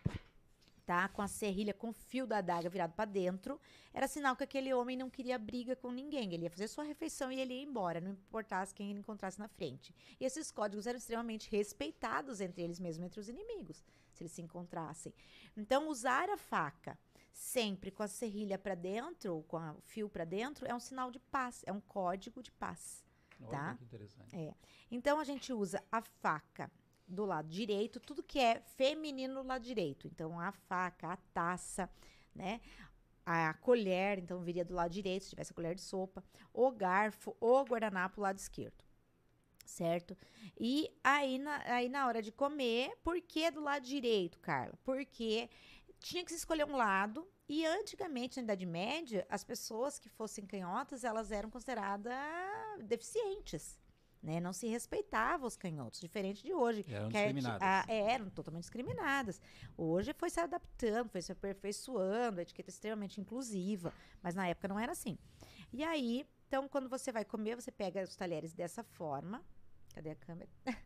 [0.87, 1.09] tá?
[1.09, 3.61] Com a serrilha, com o fio da adaga virado para dentro,
[3.92, 6.33] era sinal que aquele homem não queria briga com ninguém.
[6.33, 9.49] Ele ia fazer sua refeição e ele ia embora, não importasse quem ele encontrasse na
[9.49, 9.92] frente.
[10.20, 14.40] E esses códigos eram extremamente respeitados entre eles mesmos, entre os inimigos, se eles se
[14.40, 15.12] encontrassem.
[15.57, 16.96] Então, usar a faca
[17.33, 21.18] sempre com a serrilha para dentro, com o fio para dentro, é um sinal de
[21.18, 23.05] paz, é um código de paz.
[23.40, 23.75] Olha tá?
[23.77, 24.35] que interessante.
[24.35, 24.55] É.
[24.90, 26.70] Então a gente usa a faca
[27.07, 30.07] do lado direito, tudo que é feminino do lado direito.
[30.09, 31.90] Então, a faca, a taça,
[32.35, 32.61] né?
[33.25, 36.22] A colher, então viria do lado direito, se tivesse a colher de sopa,
[36.53, 38.85] o garfo, o guardanapo do lado esquerdo.
[39.64, 40.16] certo?
[40.59, 44.74] E aí na, aí na hora de comer, por que do lado direito, Carla?
[44.85, 45.51] Porque
[46.01, 50.47] tinha que se escolher um lado e antigamente, na Idade Média, as pessoas que fossem
[50.47, 52.14] canhotas, elas eram consideradas
[52.85, 53.78] deficientes.
[54.27, 54.41] Né?
[54.41, 56.85] Não se respeitava os canhotos, diferente de hoje.
[56.89, 57.62] Eram que discriminadas.
[57.62, 59.41] a- é, eram totalmente discriminadas.
[59.79, 64.66] Hoje foi se adaptando, foi se aperfeiçoando, a etiqueta é extremamente inclusiva, mas na época
[64.66, 65.16] não era assim.
[65.72, 69.45] E aí, então, quando você vai comer, você pega os talheres dessa forma.
[69.95, 70.51] Cadê a câmera?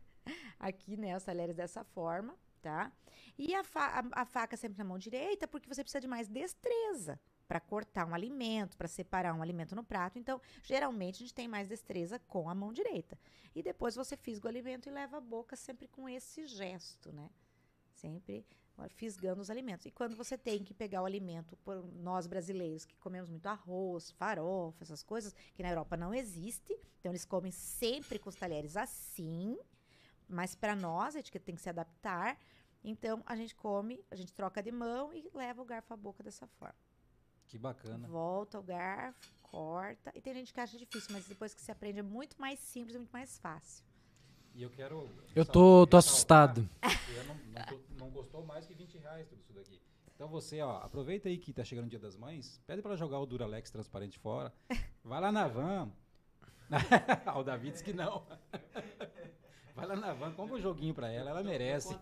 [0.59, 2.91] Aqui, né, os talheres dessa forma, tá?
[3.39, 6.27] E a, fa- a- a faca sempre na mão direita, porque você precisa de mais
[6.27, 7.19] destreza
[7.51, 10.17] para cortar um alimento, para separar um alimento no prato.
[10.17, 13.19] Então, geralmente a gente tem mais destreza com a mão direita.
[13.53, 17.29] E depois você fisga o alimento e leva a boca sempre com esse gesto, né?
[17.93, 18.45] Sempre
[18.91, 19.85] fisgando os alimentos.
[19.85, 24.11] E quando você tem que pegar o alimento, por nós brasileiros que comemos muito arroz,
[24.11, 28.77] farofa, essas coisas, que na Europa não existe, então eles comem sempre com os talheres
[28.77, 29.59] assim,
[30.25, 32.39] mas para nós a etiqueta tem que se adaptar.
[32.81, 36.23] Então a gente come, a gente troca de mão e leva o garfo à boca
[36.23, 36.90] dessa forma.
[37.51, 38.07] Que bacana.
[38.07, 40.09] Volta o garfo, corta.
[40.15, 42.95] E tem gente que acha difícil, mas depois que se aprende é muito mais simples
[42.95, 43.83] e muito mais fácil.
[44.55, 45.09] E eu quero.
[45.35, 46.69] Eu tô, tô ressaltar assustado.
[47.17, 49.81] eu não, não, tô- não gostou mais que 20 reais tudo isso daqui.
[50.15, 52.97] Então você, ó, aproveita aí que tá chegando o dia das mães, pede pra ela
[52.97, 54.53] jogar o Duralex transparente fora.
[55.03, 55.91] Vai lá na van.
[57.25, 58.25] Ah, o David disse que não.
[59.75, 61.93] Vai lá na van, compra um joguinho pra ela, ela merece.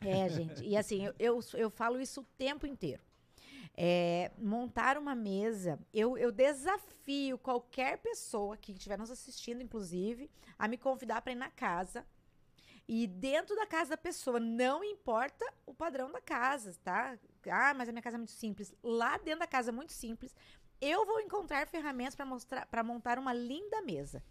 [0.00, 0.62] É, gente.
[0.62, 3.02] E assim, eu, eu, eu falo isso o tempo inteiro.
[3.76, 10.66] É, montar uma mesa, eu, eu desafio qualquer pessoa que estiver nos assistindo, inclusive, a
[10.66, 12.06] me convidar para ir na casa.
[12.88, 17.18] E dentro da casa da pessoa, não importa o padrão da casa, tá?
[17.50, 18.72] Ah, mas a minha casa é muito simples.
[18.82, 20.34] Lá dentro da casa, muito simples,
[20.80, 24.22] eu vou encontrar ferramentas para mostrar, para montar uma linda mesa.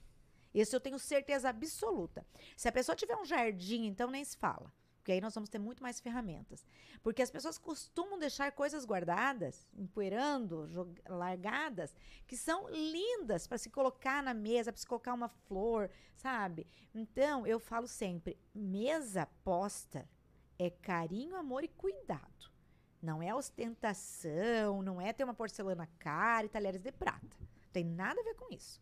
[0.54, 2.26] Isso eu tenho certeza absoluta.
[2.56, 4.72] Se a pessoa tiver um jardim, então nem se fala.
[5.06, 6.66] Porque aí nós vamos ter muito mais ferramentas.
[7.04, 10.68] Porque as pessoas costumam deixar coisas guardadas, empoeirando,
[11.08, 11.94] largadas,
[12.26, 16.66] que são lindas para se colocar na mesa, para se colocar uma flor, sabe?
[16.92, 20.10] Então, eu falo sempre: mesa posta
[20.58, 22.52] é carinho, amor e cuidado.
[23.00, 27.38] Não é ostentação, não é ter uma porcelana cara e talheres de prata.
[27.40, 28.82] Não tem nada a ver com isso.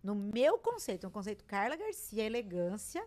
[0.00, 3.04] No meu conceito, no conceito Carla Garcia, elegância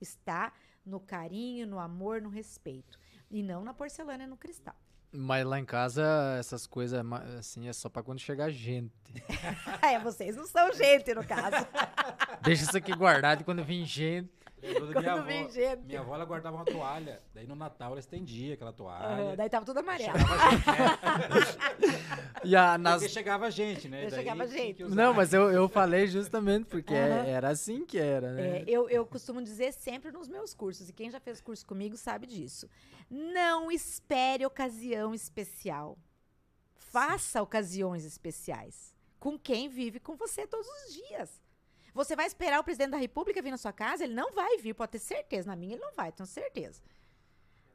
[0.00, 0.50] está
[0.86, 2.98] no carinho, no amor, no respeito.
[3.30, 4.76] E não na porcelana e no cristal.
[5.12, 7.04] Mas lá em casa, essas coisas,
[7.38, 8.92] assim, é só pra quando chegar gente.
[9.82, 11.66] é, vocês não são gente, no caso.
[12.42, 14.30] Deixa isso aqui guardado e quando vir gente.
[14.92, 15.50] Quando minha vem avó.
[15.50, 15.84] gente.
[15.84, 17.20] Minha avó ela guardava uma toalha.
[17.34, 19.24] Daí no Natal ela estendia aquela toalha.
[19.24, 20.12] Aham, daí tava tudo amarelo.
[20.18, 21.96] Chegava gente, né?
[22.44, 23.00] E a, nas...
[23.00, 24.04] Porque chegava gente, né?
[24.04, 24.84] Eu Daí chegava gente.
[24.84, 27.26] Não, mas eu, eu falei justamente porque Aham.
[27.26, 28.58] era assim que era, né?
[28.58, 31.96] É, eu, eu costumo dizer sempre nos meus cursos, e quem já fez curso comigo
[31.96, 32.68] sabe disso.
[33.10, 35.98] Não espere ocasião especial.
[36.74, 41.42] Faça ocasiões especiais com quem vive com você todos os dias.
[41.96, 44.04] Você vai esperar o presidente da República vir na sua casa?
[44.04, 45.48] Ele não vai vir, pode ter certeza.
[45.48, 46.82] Na minha, ele não vai, tenho certeza.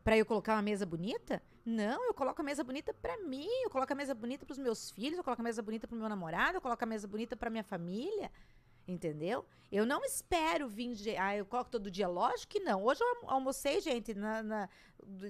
[0.03, 1.41] Para eu colocar uma mesa bonita?
[1.65, 4.57] Não, eu coloco a mesa bonita para mim, eu coloco a mesa bonita para os
[4.59, 7.07] meus filhos, eu coloco a mesa bonita para o meu namorado, eu coloco a mesa
[7.07, 8.31] bonita para minha família.
[8.87, 9.45] Entendeu?
[9.71, 11.15] Eu não espero vir de.
[11.17, 12.07] Ah, eu coloco todo dia.
[12.07, 12.83] Lógico que não.
[12.83, 14.69] Hoje eu almo- almocei, gente, na, na-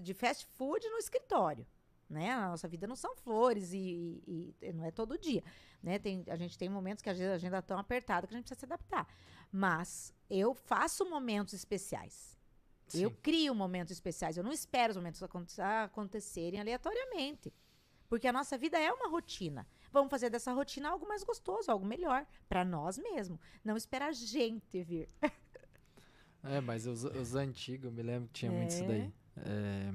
[0.02, 1.66] de fast food no escritório.
[2.12, 2.30] Né?
[2.30, 5.42] A nossa vida não são flores e, e- e não é todo dia.
[5.82, 5.98] Né?
[5.98, 8.60] Tem, a gente tem momentos que a agenda é tão apertada que a gente precisa
[8.60, 9.08] se adaptar.
[9.50, 12.38] Mas eu faço momentos especiais.
[12.94, 13.16] Eu Sim.
[13.24, 14.36] crio momentos especiais.
[14.36, 17.54] Eu não espero os momentos aconte- acontecerem aleatoriamente.
[18.10, 19.66] Porque a nossa vida é uma rotina.
[19.90, 23.40] Vamos fazer dessa rotina algo mais gostoso, algo melhor para nós mesmos.
[23.64, 25.08] Não esperar a gente vir.
[26.44, 28.88] É, mas os, os antigos, eu me lembro que tinha muito isso É.
[28.88, 29.14] daí.
[29.38, 29.94] É.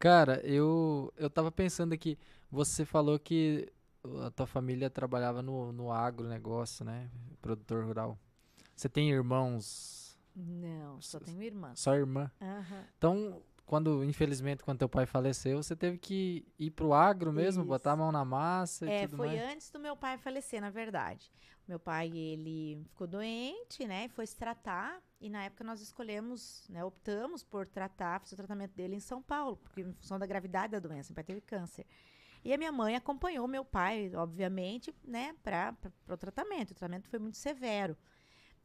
[0.00, 2.18] Cara, eu, eu tava pensando aqui,
[2.50, 3.70] você falou que
[4.24, 7.10] a tua família trabalhava no, no agronegócio, né?
[7.42, 8.18] Produtor rural.
[8.74, 10.18] Você tem irmãos?
[10.34, 11.72] Não, só tenho irmã.
[11.74, 12.30] Só irmã?
[12.40, 12.84] Aham.
[12.96, 17.68] Então, quando, infelizmente, quando teu pai faleceu, você teve que ir pro agro mesmo, Isso.
[17.68, 19.52] botar a mão na massa e É, tudo foi mais?
[19.52, 21.30] antes do meu pai falecer, na verdade.
[21.68, 24.06] Meu pai, ele ficou doente, né?
[24.06, 25.00] e Foi se tratar.
[25.20, 26.84] E na época nós escolhemos, né?
[26.84, 30.72] Optamos por tratar, fazer o tratamento dele em São Paulo, porque em função da gravidade
[30.72, 31.86] da doença, meu pai teve câncer.
[32.44, 35.76] E a minha mãe acompanhou meu pai, obviamente, né, para
[36.08, 36.72] o tratamento.
[36.72, 37.96] O tratamento foi muito severo.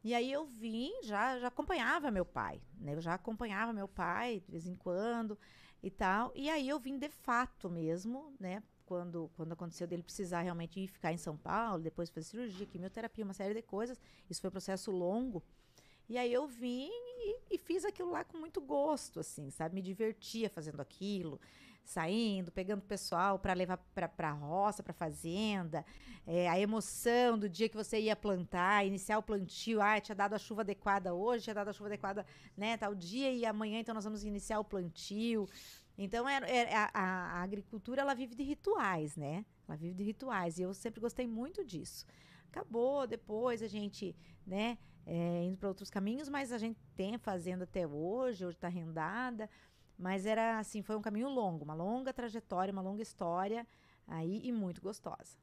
[0.06, 2.94] E aí eu vim, já, já acompanhava meu pai, né?
[2.94, 5.36] Eu já acompanhava meu pai de vez em quando
[5.82, 6.30] e tal.
[6.32, 8.62] E aí eu vim de fato mesmo, né?
[8.84, 13.24] quando, quando aconteceu dele precisar realmente ir ficar em São Paulo, depois fazer cirurgia, quimioterapia,
[13.24, 14.00] uma série de coisas.
[14.30, 15.42] Isso foi um processo longo.
[16.08, 19.74] E aí eu vim e, e fiz aquilo lá com muito gosto, assim, sabe?
[19.74, 21.40] Me divertia fazendo aquilo
[21.88, 25.84] saindo, pegando pessoal para levar para a roça, para fazenda,
[26.26, 30.34] é, a emoção do dia que você ia plantar, iniciar o plantio, ah, tinha dado
[30.34, 32.26] a chuva adequada hoje, tinha dado a chuva adequada,
[32.56, 35.48] né, tal dia e amanhã então nós vamos iniciar o plantio.
[35.98, 39.44] Então é, é a, a, agricultura ela vive de rituais, né?
[39.66, 42.04] Ela vive de rituais e eu sempre gostei muito disso.
[42.50, 44.14] Acabou depois a gente,
[44.46, 48.68] né, é, indo para outros caminhos, mas a gente tem fazenda até hoje, hoje está
[48.68, 49.48] rendada.
[49.98, 53.66] Mas era assim, foi um caminho longo, uma longa trajetória, uma longa história
[54.06, 55.38] aí e muito gostosa.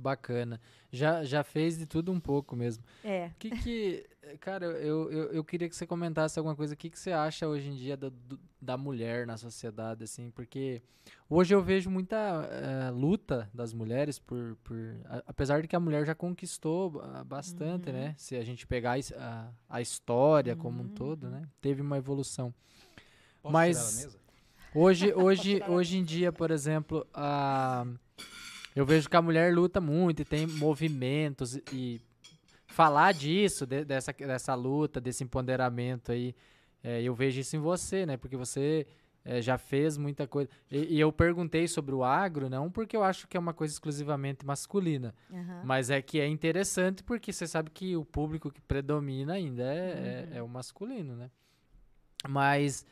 [0.00, 0.60] Bacana.
[0.90, 2.82] Já, já fez de tudo um pouco mesmo.
[3.04, 3.30] É.
[3.38, 4.06] Que que,
[4.40, 6.74] cara, eu, eu, eu queria que você comentasse alguma coisa.
[6.74, 10.30] O que, que você acha hoje em dia da, do, da mulher na sociedade, assim?
[10.30, 10.82] Porque
[11.28, 15.80] hoje eu vejo muita uh, luta das mulheres por, por a, apesar de que a
[15.80, 17.94] mulher já conquistou bastante, uhum.
[17.94, 18.14] né?
[18.16, 20.60] Se a gente pegar a, a história uhum.
[20.60, 21.42] como um todo, né?
[21.60, 22.54] Teve uma evolução.
[23.42, 24.18] Posso Mas
[24.74, 27.86] hoje, hoje, hoje em dia, por exemplo, a,
[28.74, 32.00] eu vejo que a mulher luta muito e tem movimentos e
[32.66, 36.34] falar disso, de, dessa, dessa luta, desse empoderamento aí,
[36.82, 38.16] é, eu vejo isso em você, né?
[38.16, 38.86] Porque você
[39.24, 40.48] é, já fez muita coisa.
[40.70, 43.74] E, e, eu perguntei sobre o agro, não porque eu acho que é uma coisa
[43.74, 45.62] exclusivamente masculina, uhum.
[45.64, 49.66] mas é que é interessante porque você sabe que o público que predomina ainda é,
[49.66, 50.34] é uhum.
[50.34, 51.30] é, é o masculino, né?
[52.28, 52.86] Mas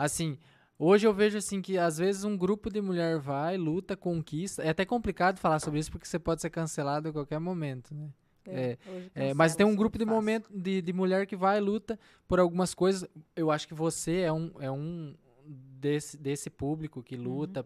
[0.00, 0.38] Assim,
[0.78, 4.62] hoje eu vejo assim que às vezes um grupo de mulher vai, luta, conquista.
[4.62, 8.08] É até complicado falar sobre isso porque você pode ser cancelado a qualquer momento, né?
[8.46, 8.78] É,
[9.14, 12.40] é, é mas tem um grupo de momento de, de mulher que vai luta por
[12.40, 13.06] algumas coisas.
[13.36, 15.14] Eu acho que você é um, é um
[15.46, 17.60] desse, desse público que luta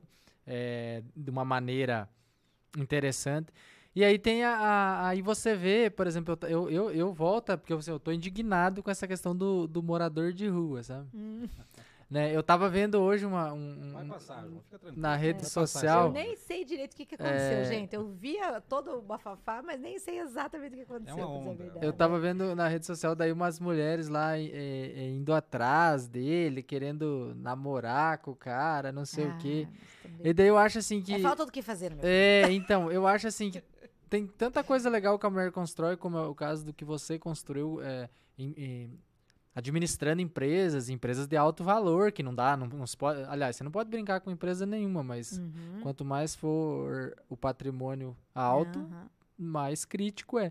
[0.45, 1.05] uhum.
[1.15, 2.09] de uma maneira
[2.77, 3.53] interessante.
[3.95, 7.73] E aí tem a, a, aí você vê, por exemplo, eu, eu, eu volto, porque
[7.73, 11.07] eu, eu tô indignado com essa questão do, do morador de rua, sabe?
[11.15, 11.47] Hum.
[12.11, 12.35] Né?
[12.35, 13.53] Eu tava vendo hoje uma.
[13.53, 15.01] Um, Vai passar, um, fica tranquilo.
[15.01, 15.45] Na rede é.
[15.47, 16.07] social.
[16.07, 17.65] Eu nem sei direito o que, que aconteceu, é...
[17.65, 17.95] gente.
[17.95, 21.19] Eu via todo o bafafá, mas nem sei exatamente o que aconteceu.
[21.19, 21.79] É uma onda.
[21.81, 27.35] Eu tava vendo na rede social daí umas mulheres lá é, indo atrás dele, querendo
[27.37, 29.67] namorar com o cara, não sei ah, o quê.
[30.23, 31.15] E daí eu acho assim que.
[31.15, 33.63] É falta do que fazer, meu É, então, eu acho assim que
[34.09, 37.19] tem tanta coisa legal que a mulher constrói, como é o caso do que você
[37.19, 37.81] construiu.
[37.83, 39.01] É, em, em,
[39.55, 43.63] administrando empresas, empresas de alto valor, que não dá, não, não se pode, aliás, você
[43.63, 45.81] não pode brincar com empresa nenhuma, mas uhum.
[45.83, 49.09] quanto mais for o patrimônio alto, uhum.
[49.39, 50.51] mais crítico é.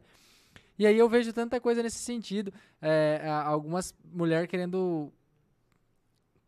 [0.79, 2.51] E aí eu vejo tanta coisa nesse sentido,
[2.81, 5.11] é, algumas mulheres querendo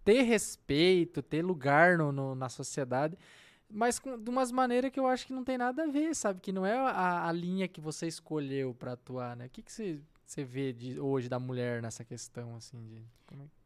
[0.04, 3.18] ter respeito, ter lugar no, no, na sociedade,
[3.70, 6.40] mas com, de umas maneiras que eu acho que não tem nada a ver, sabe?
[6.40, 9.48] Que não é a, a linha que você escolheu para atuar, né?
[9.48, 13.06] O que, que você você vê de, hoje da mulher nessa questão, assim, de...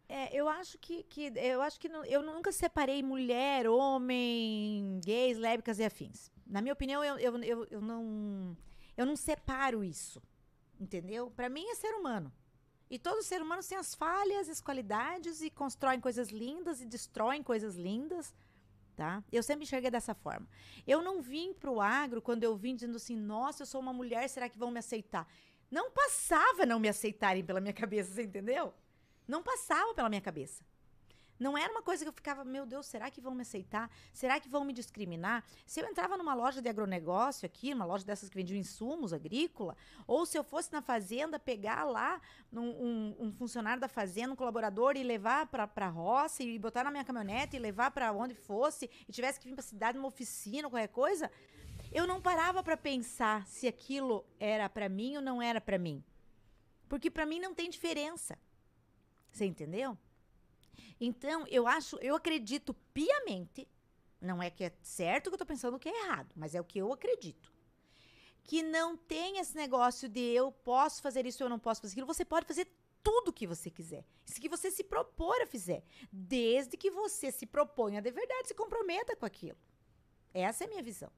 [0.10, 0.24] É?
[0.24, 5.38] é, eu acho que, que eu acho que não, eu nunca separei mulher, homem, gays,
[5.38, 6.32] lésbicas e afins.
[6.46, 8.58] Na minha opinião, eu, eu, eu, eu não
[9.00, 10.22] eu não separo isso,
[10.78, 11.32] entendeu?
[11.32, 12.34] Para mim é ser humano.
[12.90, 17.42] E todo ser humano tem as falhas, as qualidades e constroem coisas lindas e destroem
[17.42, 18.36] coisas lindas,
[18.98, 19.24] tá?
[19.32, 20.46] Eu sempre enxerguei dessa forma.
[20.86, 24.28] Eu não vim pro agro quando eu vim dizendo assim, nossa, eu sou uma mulher,
[24.28, 25.26] será que vão me aceitar?
[25.70, 28.74] Não passava não me aceitarem pela minha cabeça, você entendeu?
[29.28, 30.64] Não passava pela minha cabeça.
[31.40, 33.90] Não era uma coisa que eu ficava, meu Deus, será que vão me aceitar?
[34.12, 35.42] Será que vão me discriminar?
[35.66, 39.78] Se eu entrava numa loja de agronegócio aqui, uma loja dessas que vendiam insumos agrícola,
[40.06, 42.20] ou se eu fosse na fazenda pegar lá
[42.52, 46.84] um, um, um funcionário da fazenda, um colaborador, e levar para a roça, e botar
[46.84, 49.98] na minha caminhonete, e levar para onde fosse, e tivesse que vir para a cidade,
[49.98, 51.32] numa oficina, qualquer coisa,
[51.92, 56.04] eu não parava para pensar se aquilo era para mim ou não era para mim.
[56.88, 58.38] Porque para mim não tem diferença.
[59.32, 59.98] Você entendeu?
[61.00, 63.68] Então, eu acho, eu acredito piamente,
[64.20, 66.64] não é que é certo que eu tô pensando que é errado, mas é o
[66.64, 67.54] que eu acredito.
[68.44, 71.94] Que não tem esse negócio de eu posso fazer isso ou eu não posso fazer
[71.94, 72.08] aquilo.
[72.08, 72.68] Você pode fazer
[73.04, 74.04] tudo o que você quiser.
[74.26, 75.84] Isso que você se propor a fazer.
[76.12, 79.58] Desde que você se proponha de verdade, se comprometa com aquilo.
[80.34, 81.12] Essa é a minha visão.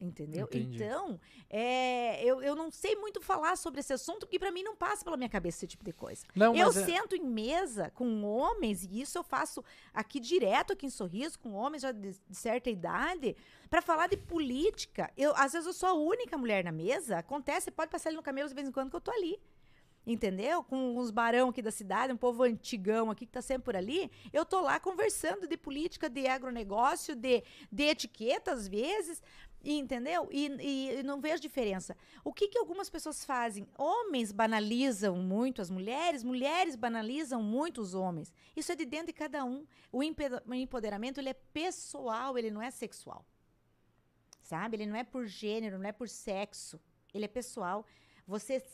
[0.00, 0.46] Entendeu?
[0.46, 0.82] Entendi.
[0.82, 1.20] Então,
[1.50, 5.04] é, eu, eu não sei muito falar sobre esse assunto, porque para mim não passa
[5.04, 6.24] pela minha cabeça esse tipo de coisa.
[6.34, 10.86] Não, eu é sento em mesa com homens, e isso eu faço aqui direto, aqui
[10.86, 13.36] em Sorriso, com homens já de, de certa idade,
[13.68, 15.10] para falar de política.
[15.18, 18.22] Eu, às vezes eu sou a única mulher na mesa, acontece, pode passar ali no
[18.22, 19.38] camelo de vez em quando que eu tô ali.
[20.06, 20.64] entendeu?
[20.64, 24.10] Com os barão aqui da cidade, um povo antigão aqui que tá sempre por ali.
[24.32, 29.22] Eu tô lá conversando de política, de agronegócio, de, de etiqueta às vezes,
[29.62, 30.28] e, entendeu?
[30.32, 31.96] E, e, e não vejo diferença.
[32.24, 33.68] O que, que algumas pessoas fazem?
[33.76, 38.32] Homens banalizam muito as mulheres, mulheres banalizam muito os homens.
[38.56, 39.66] Isso é de dentro de cada um.
[39.92, 43.24] O empoderamento ele é pessoal, ele não é sexual.
[44.42, 44.76] Sabe?
[44.76, 46.80] Ele não é por gênero, não é por sexo.
[47.12, 47.84] Ele é pessoal.
[48.26, 48.64] Você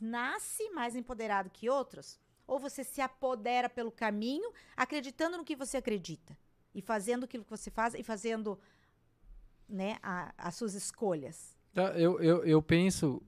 [0.00, 2.18] nasce mais empoderado que outros?
[2.46, 6.38] Ou você se apodera pelo caminho, acreditando no que você acredita?
[6.74, 8.58] E fazendo aquilo que você faz e fazendo
[9.68, 11.56] né, a, as suas escolhas.
[11.74, 13.22] Tá, eu, eu, eu penso,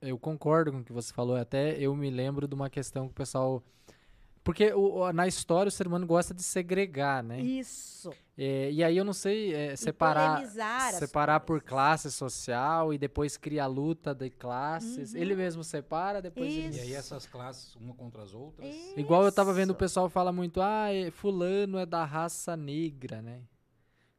[0.00, 3.12] eu concordo com o que você falou, até eu me lembro de uma questão que
[3.12, 3.62] o pessoal.
[4.44, 7.40] Porque o, na história o ser humano gosta de segregar, né?
[7.40, 8.10] Isso.
[8.36, 10.44] É, e aí eu não sei é, separar
[10.98, 15.12] separar por classe social e depois cria a luta de classes.
[15.12, 15.20] Uhum.
[15.20, 16.76] Ele mesmo separa, depois ele...
[16.76, 18.74] E aí essas classes uma contra as outras.
[18.74, 18.98] Isso.
[18.98, 23.42] Igual eu tava vendo o pessoal fala muito, ah, fulano é da raça negra, né?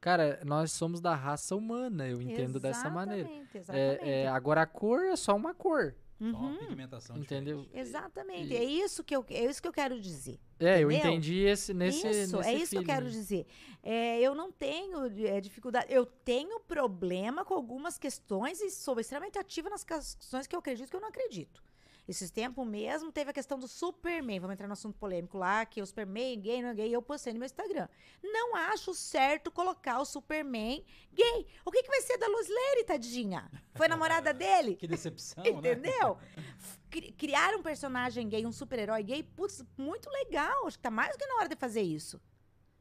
[0.03, 3.29] Cara, nós somos da raça humana, eu entendo exatamente, dessa maneira.
[3.55, 4.03] Exatamente.
[4.03, 5.95] É, é, agora a cor é só uma cor.
[6.19, 6.31] Uhum.
[6.31, 6.57] Só uma uhum.
[6.57, 7.61] pigmentação Entendeu?
[7.61, 7.87] Diferente.
[7.87, 8.53] Exatamente.
[8.53, 8.57] E...
[8.57, 10.41] É isso que eu, é isso que eu quero dizer.
[10.59, 13.47] É, eu entendi esse nesse Isso, nesse é isso que eu quero dizer.
[13.81, 19.39] É, eu não tenho é, dificuldade, eu tenho problema com algumas questões e sou extremamente
[19.39, 21.63] ativa nas questões que eu acredito que eu não acredito.
[22.05, 24.39] Esses tempos mesmo teve a questão do Superman.
[24.41, 26.93] Vamos entrar no assunto polêmico lá, que o Superman gay não é gay.
[26.93, 27.87] Eu postei no meu Instagram.
[28.21, 30.83] Não acho certo colocar o Superman
[31.13, 31.47] gay.
[31.65, 33.49] O que, que vai ser da Luz Lane, tadinha?
[33.73, 34.75] Foi namorada dele?
[34.75, 36.17] que decepção, Entendeu?
[36.91, 37.01] né?
[37.17, 40.67] Criar um personagem gay, um super-herói gay, putz, muito legal.
[40.67, 42.19] Acho que tá mais do que na hora de fazer isso.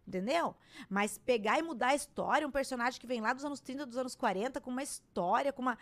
[0.06, 0.56] Entendeu?
[0.90, 3.96] Mas pegar e mudar a história, um personagem que vem lá dos anos 30, dos
[3.96, 5.78] anos 40, com uma história, com uma.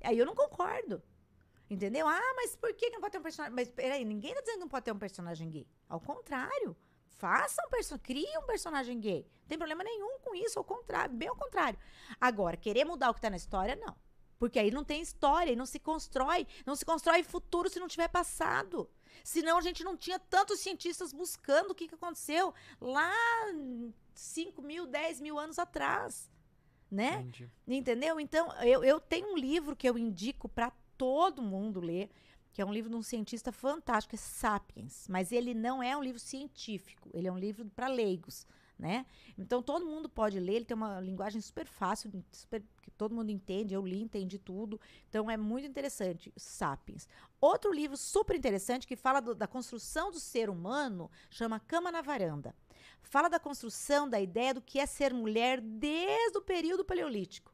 [0.00, 1.02] Aí eu não concordo.
[1.68, 2.06] Entendeu?
[2.06, 3.54] Ah, mas por que não pode ter um personagem?
[3.54, 5.66] Mas peraí, ninguém tá dizendo que não pode ter um personagem gay.
[5.88, 6.76] Ao contrário.
[7.16, 9.26] Faça um personagem, crie um personagem gay.
[9.40, 11.78] Não tem problema nenhum com isso, ao contrário, bem ao contrário.
[12.20, 13.96] Agora, querer mudar o que tá na história, não.
[14.38, 16.46] Porque aí não tem história e não se constrói.
[16.66, 18.90] Não se constrói futuro se não tiver passado.
[19.22, 23.12] Senão a gente não tinha tantos cientistas buscando o que, que aconteceu lá
[24.12, 26.30] 5 mil, 10 mil anos atrás.
[26.90, 27.14] Né?
[27.14, 27.50] Entendi.
[27.66, 28.20] Entendeu?
[28.20, 30.70] Então, eu, eu tenho um livro que eu indico para
[31.04, 32.08] todo mundo ler,
[32.50, 36.02] que é um livro de um cientista fantástico, é Sapiens, mas ele não é um
[36.02, 38.46] livro científico, ele é um livro para leigos,
[38.78, 39.04] né?
[39.36, 43.28] Então todo mundo pode ler, ele tem uma linguagem super fácil, super, que todo mundo
[43.28, 44.80] entende, eu li, entendi tudo.
[45.10, 47.06] Então é muito interessante, Sapiens.
[47.38, 52.00] Outro livro super interessante que fala do, da construção do ser humano, chama Cama na
[52.00, 52.54] Varanda.
[53.02, 57.53] Fala da construção da ideia do que é ser mulher desde o período paleolítico.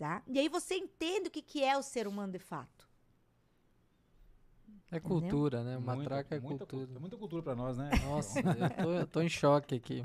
[0.00, 0.22] Tá?
[0.26, 2.88] E aí você entende o que, que é o ser humano de fato.
[4.90, 5.76] É cultura, né?
[5.76, 6.96] Uma traca é muita, cultura.
[6.96, 7.90] É muita cultura pra nós, né?
[8.06, 10.02] Nossa, eu, tô, eu tô em choque aqui.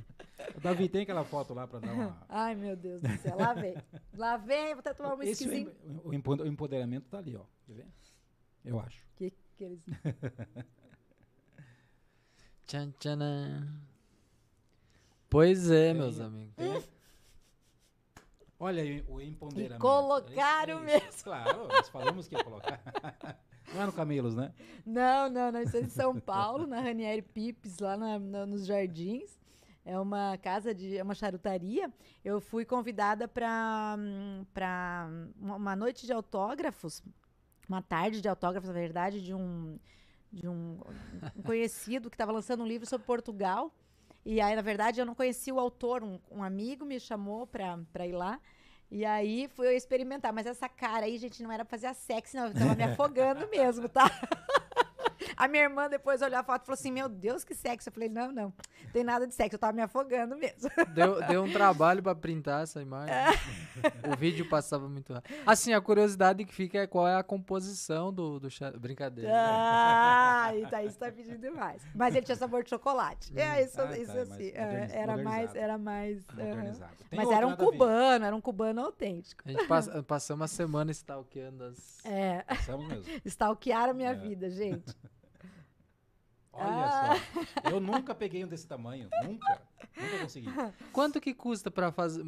[0.54, 2.26] O Davi, tem aquela foto lá pra dar uma.
[2.28, 3.38] Ai, meu Deus do céu.
[3.38, 3.78] Lá vem.
[4.18, 5.74] Lá vem, vou até tomar um esquisinho.
[6.04, 7.46] O empoderamento tá ali, ó.
[7.66, 7.88] Quer ver?
[8.66, 9.02] Eu acho.
[9.16, 9.80] Que, que eles.
[12.68, 13.80] tchan, tchan,
[15.30, 16.54] Pois é, meus amigos.
[18.60, 19.76] Olha aí o empoderamento.
[19.76, 21.24] E colocaram é mesmo.
[21.24, 22.82] Claro, nós falamos que ia colocar.
[23.74, 24.53] Não é no Camelos, né?
[24.86, 29.39] Não, não, nós estamos em São Paulo, na Ranieri Pipes, lá na, na, nos Jardins.
[29.84, 30.97] É uma casa de.
[30.97, 31.91] É uma charutaria.
[32.24, 33.97] Eu fui convidada para
[35.39, 37.03] uma noite de autógrafos,
[37.68, 39.80] uma tarde de autógrafos, na verdade, de um,
[40.32, 40.80] de um,
[41.36, 43.74] um conhecido que estava lançando um livro sobre Portugal.
[44.26, 48.07] E aí, na verdade, eu não conhecia o autor, um, um amigo me chamou para
[48.07, 48.39] ir lá.
[48.89, 50.34] E aí fui eu experimentar.
[50.34, 52.47] Mas essa cara aí, gente, não era fazer a sexy, não.
[52.47, 54.09] Eu tava me afogando mesmo, tá?
[55.36, 57.89] A minha irmã depois olhou a foto e falou assim: Meu Deus, que sexo.
[57.89, 58.53] Eu falei: Não, não,
[58.91, 60.69] tem nada de sexo, eu tava me afogando mesmo.
[60.93, 63.13] Deu, deu um trabalho para printar essa imagem.
[63.13, 63.30] É.
[64.11, 65.36] O vídeo passava muito rápido.
[65.45, 68.71] Assim, a curiosidade que fica é qual é a composição do, do chá.
[68.71, 69.32] Brincadeira.
[69.34, 71.82] Ah, tá, isso tá pedindo demais.
[71.93, 73.32] Mas ele tinha sabor de chocolate.
[73.34, 73.39] Hum.
[73.39, 74.51] É, isso, ah, isso tá, assim.
[74.53, 75.55] É, era mais.
[75.55, 79.43] Era mais uh, mas era um cubano, era um cubano autêntico.
[79.45, 82.05] A gente passa, passou uma semana stalkeando as.
[82.05, 82.43] É.
[82.43, 83.05] Passamos mesmo.
[83.26, 84.15] Stalkearam a minha é.
[84.15, 84.93] vida, gente.
[86.56, 87.16] Olha ah.
[87.16, 87.70] só.
[87.70, 89.10] Eu nunca peguei um desse tamanho.
[89.24, 89.62] Nunca.
[89.97, 90.47] Nunca consegui.
[90.91, 92.24] Quanto que custa pra fazer.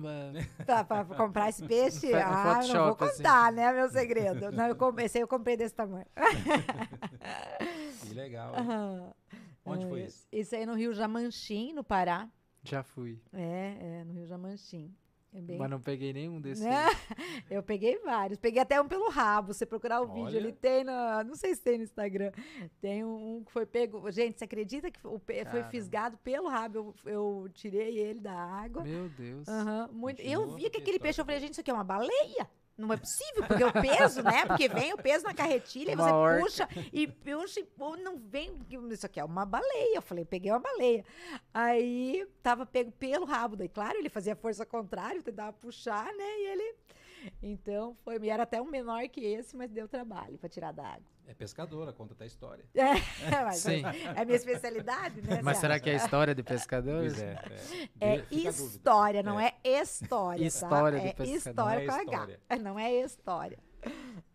[0.65, 2.13] Pra, pra comprar esse peixe?
[2.13, 3.17] ah, não vou assim.
[3.17, 3.55] contar, assim.
[3.55, 3.73] né?
[3.73, 4.51] Meu segredo.
[4.51, 6.05] Não, eu comecei, eu comprei desse tamanho.
[8.07, 8.53] Que legal.
[9.65, 10.28] Onde foi isso?
[10.32, 12.30] Isso aí no Rio Jamanchim, no Pará.
[12.63, 13.21] Já fui.
[13.34, 14.95] É, é, no Rio Jamanchim.
[15.38, 15.57] É bem...
[15.57, 16.63] Mas não peguei nenhum desses.
[16.63, 16.85] Né?
[17.49, 18.39] Eu peguei vários.
[18.39, 19.53] Peguei até um pelo rabo.
[19.53, 20.13] Você procurar o Olha.
[20.25, 20.91] vídeo, ele tem no.
[21.25, 22.31] Não sei se tem no Instagram.
[22.81, 24.09] Tem um, um que foi pego.
[24.11, 26.95] Gente, você acredita que o pe- foi fisgado pelo rabo?
[27.05, 28.83] Eu, eu tirei ele da água.
[28.83, 29.47] Meu Deus.
[29.47, 30.17] Aham, muito.
[30.17, 32.49] Continua, Eu vi que aquele história peixe, eu falei, gente, isso aqui é uma baleia.
[32.78, 34.45] Não é possível, porque o peso, né?
[34.45, 36.43] Porque vem o peso na carretilha, e Uma você orca.
[36.43, 37.67] puxa e puxa e
[38.03, 38.53] não vem.
[38.91, 39.95] Isso aqui é uma baleia.
[39.95, 41.03] Eu falei, peguei uma baleia.
[41.53, 43.55] Aí tava pego pelo rabo.
[43.55, 46.39] Daí, claro, ele fazia força contrária, tentava puxar, né?
[46.39, 46.75] E ele.
[47.41, 48.19] Então foi.
[48.19, 51.16] E era até um menor que esse, mas deu trabalho pra tirar da água.
[51.30, 52.63] É pescadora, conta até a história.
[52.73, 52.93] É,
[53.43, 53.84] mas Sim.
[53.84, 55.41] é a minha especialidade, né?
[55.43, 55.84] Mas será acha?
[55.84, 57.13] que é história de pescadores?
[57.15, 57.36] Pois é.
[57.99, 58.51] É a dúvida.
[58.51, 60.39] história, não é, história.
[60.39, 60.47] tá?
[60.47, 61.82] História de é pescador.
[61.82, 62.13] história Não é com H.
[62.13, 62.39] história.
[62.47, 63.59] É, Não é história.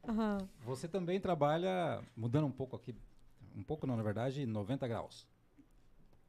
[0.07, 0.49] Aham.
[0.61, 2.95] Você também trabalha, mudando um pouco aqui,
[3.57, 5.27] um pouco não, na verdade, 90 graus.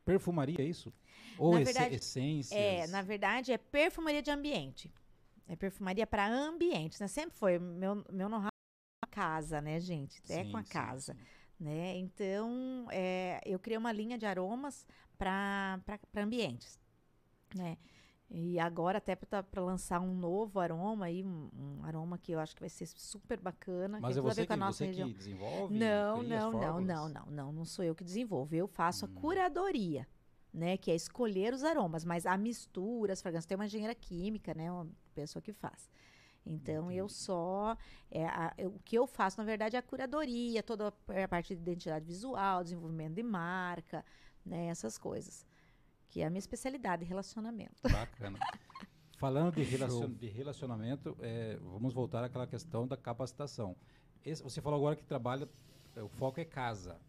[0.05, 0.93] Perfumaria, é isso?
[1.37, 2.57] Ou esse- verdade, essências?
[2.59, 4.89] É, na verdade, é perfumaria de ambiente.
[5.47, 7.07] É perfumaria para ambientes, né?
[7.07, 7.59] Sempre foi.
[7.59, 8.52] Meu, meu know-how é com a
[9.13, 10.21] casa, né, gente?
[10.29, 11.13] É Sim, com a sim, casa.
[11.13, 11.19] sim.
[11.59, 11.95] né?
[11.97, 14.85] Então, é, eu criei uma linha de aromas
[15.17, 15.79] para
[16.15, 16.79] ambientes,
[17.55, 17.77] né?
[18.29, 22.55] E agora até para lançar um novo aroma aí, um, um aroma que eu acho
[22.55, 25.07] que vai ser super bacana, Mas que é você, com a que, nossa você região.
[25.09, 25.77] que desenvolve?
[25.77, 28.55] Não, não, não, não, não, não, não sou eu que desenvolvo.
[28.55, 29.09] Eu faço Hum.
[29.15, 30.07] a curadoria,
[30.51, 30.77] né?
[30.77, 34.71] Que é escolher os aromas, mas a mistura, as fragrâncias, tem uma engenheira química, né?
[34.71, 35.87] Uma pessoa que faz.
[36.45, 37.13] Então, eu Entendi.
[37.13, 37.77] só.
[38.11, 40.89] é, a- eu- o que eu faço, na verdade, é a curadoria, toda
[41.23, 44.03] a parte de identidade visual, desenvolvimento de marca,
[44.45, 44.65] né?
[44.67, 45.45] Essas coisas.
[46.09, 47.81] Que é a minha especialidade, relacionamento.
[47.89, 48.37] Bacana.
[49.17, 53.75] Falando de, relacion- de relacionamento, é, vamos voltar àquela questão da capacitação.
[54.25, 55.47] Esse- você falou agora que trabalha,
[55.95, 56.99] é, o foco é casa.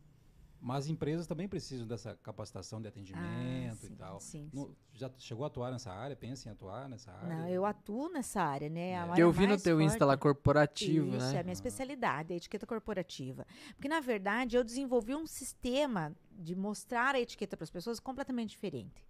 [0.67, 4.19] Mas empresas também precisam dessa capacitação de atendimento Ah, e sim, tal.
[4.19, 6.17] sim, No- já chegou a atuar nessa área?
[6.17, 7.37] Pensa em atuar nessa área?
[7.37, 8.97] Não, eu atuo nessa área, né?
[8.97, 9.11] A É.
[9.11, 9.85] área eu vi no teu forte.
[9.93, 11.37] Insta lá corporativo, Isso, né?
[11.37, 13.47] é a minha especialidade, a etiqueta corporativa.
[13.75, 18.49] Porque, na verdade, eu desenvolvi um sistema de mostrar a etiqueta para as pessoas completamente
[18.53, 19.05] diferente.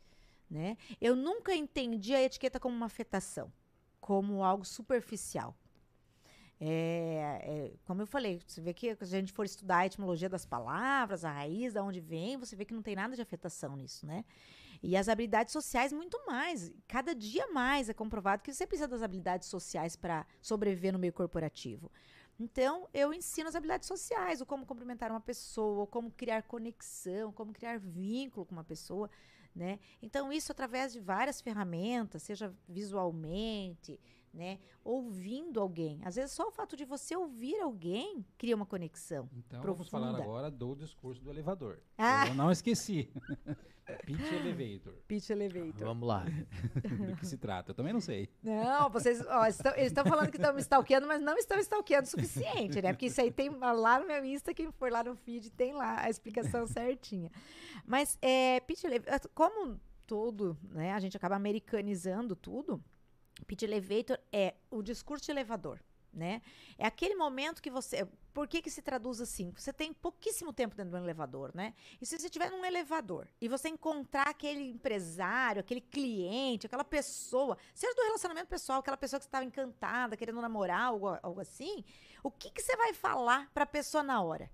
[0.50, 0.76] Né?
[1.00, 3.52] Eu nunca entendi a etiqueta como uma afetação,
[4.00, 5.56] como algo superficial.
[6.60, 10.28] É, é, como eu falei, você vê que se a gente for estudar a etimologia
[10.28, 13.76] das palavras, a raiz, da onde vem, você vê que não tem nada de afetação
[13.76, 14.24] nisso, né?
[14.82, 16.70] E as habilidades sociais, muito mais.
[16.86, 21.12] Cada dia mais é comprovado que você precisa das habilidades sociais para sobreviver no meio
[21.12, 21.90] corporativo.
[22.38, 27.52] Então, eu ensino as habilidades sociais, o como cumprimentar uma pessoa, como criar conexão, como
[27.52, 29.08] criar vínculo com uma pessoa,
[29.54, 29.78] né?
[30.02, 33.98] Então, isso através de várias ferramentas, seja visualmente,
[34.34, 34.58] né?
[34.82, 36.00] Ouvindo alguém.
[36.04, 39.28] Às vezes, só o fato de você ouvir alguém cria uma conexão.
[39.32, 40.24] Então, vamos falar profunda.
[40.24, 41.80] agora do discurso do elevador.
[41.96, 42.26] Ah!
[42.28, 43.08] Eu não esqueci.
[44.06, 44.94] Pitch Elevator.
[45.06, 45.86] Pitch Elevator.
[45.86, 46.24] Vamos lá.
[46.24, 47.70] Do que se trata?
[47.70, 48.30] Eu também não sei.
[48.42, 52.06] Não, vocês, ó, estão- eles estão falando que estão me stalkeando, mas não estão stalkeando
[52.06, 52.92] o suficiente, né?
[52.94, 56.00] Porque isso aí tem lá no meu Insta, quem for lá no feed tem lá
[56.00, 57.30] a explicação certinha.
[57.86, 60.92] Mas é, pitch elevator, como tudo, né?
[60.92, 62.82] A gente acaba americanizando tudo.
[63.46, 65.80] Pitch elevator é o discurso de elevador,
[66.12, 66.40] né?
[66.78, 69.52] É aquele momento que você, por que que se traduz assim?
[69.56, 71.74] Você tem pouquíssimo tempo dentro de um elevador, né?
[72.00, 77.58] E se você estiver num elevador e você encontrar aquele empresário, aquele cliente, aquela pessoa,
[77.74, 81.84] seja do relacionamento pessoal, aquela pessoa que estava encantada, querendo namorar, algo, algo assim,
[82.22, 84.50] o que, que você vai falar para a pessoa na hora?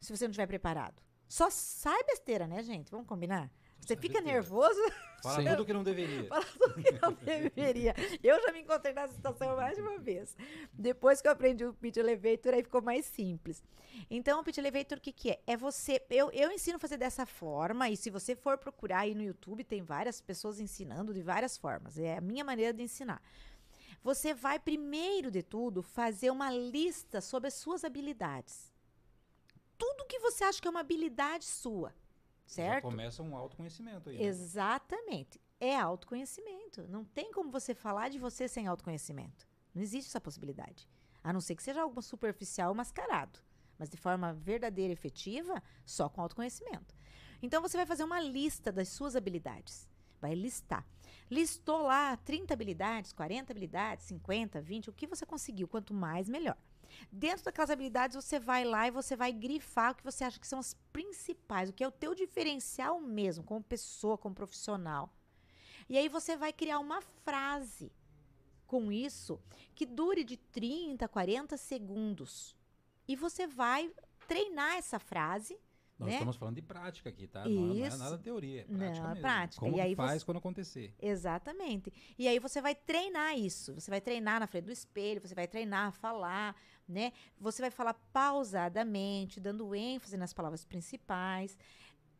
[0.00, 1.02] Se você não estiver preparado.
[1.28, 2.90] Só sai besteira, né, gente?
[2.90, 3.50] Vamos combinar?
[3.86, 4.80] Você fica nervoso,
[5.22, 5.48] Fala Sim.
[5.48, 6.24] tudo que não deveria.
[6.28, 7.94] fala tudo que não deveria.
[8.22, 10.36] Eu já me encontrei nessa situação mais de uma vez.
[10.72, 13.62] Depois que eu aprendi o pitch elevator, aí ficou mais simples.
[14.10, 15.40] Então, o pitch elevator, o que, que é?
[15.46, 16.00] É você.
[16.10, 19.64] Eu, eu ensino a fazer dessa forma, e se você for procurar aí no YouTube,
[19.64, 21.98] tem várias pessoas ensinando de várias formas.
[21.98, 23.20] É a minha maneira de ensinar.
[24.02, 28.72] Você vai, primeiro de tudo, fazer uma lista sobre as suas habilidades.
[29.76, 31.92] Tudo que você acha que é uma habilidade sua.
[32.46, 32.82] Já Certo?
[32.84, 34.18] começa um autoconhecimento aí.
[34.18, 34.24] né?
[34.24, 35.40] Exatamente.
[35.58, 36.86] É autoconhecimento.
[36.88, 39.46] Não tem como você falar de você sem autoconhecimento.
[39.74, 40.88] Não existe essa possibilidade.
[41.24, 43.40] A não ser que seja algo superficial mascarado.
[43.78, 46.94] Mas de forma verdadeira e efetiva, só com autoconhecimento.
[47.42, 49.88] Então você vai fazer uma lista das suas habilidades.
[50.20, 50.86] Vai listar.
[51.30, 55.66] Listou lá 30 habilidades, 40 habilidades, 50, 20, o que você conseguiu.
[55.68, 56.56] Quanto mais, melhor.
[57.10, 60.46] Dentro daquelas habilidades, você vai lá e você vai grifar o que você acha que
[60.46, 65.12] são as principais, o que é o teu diferencial mesmo, como pessoa, como profissional.
[65.88, 67.92] E aí você vai criar uma frase
[68.66, 69.40] com isso
[69.74, 72.56] que dure de 30 a 40 segundos.
[73.06, 73.92] E você vai
[74.26, 75.56] treinar essa frase
[75.98, 76.14] Nós né?
[76.16, 77.48] estamos falando de prática aqui, tá?
[77.48, 79.20] Não, é- não é nada teoria, é prática Não, é mesmo.
[79.22, 79.60] prática.
[79.64, 80.94] Como E aí faz você- quando acontecer.
[81.00, 81.90] Exatamente.
[82.18, 83.72] E aí você vai treinar isso.
[83.74, 86.54] Você vai treinar na frente do espelho, você vai treinar a falar,
[86.88, 87.12] né?
[87.38, 91.56] Você vai falar pausadamente, dando ênfase nas palavras principais,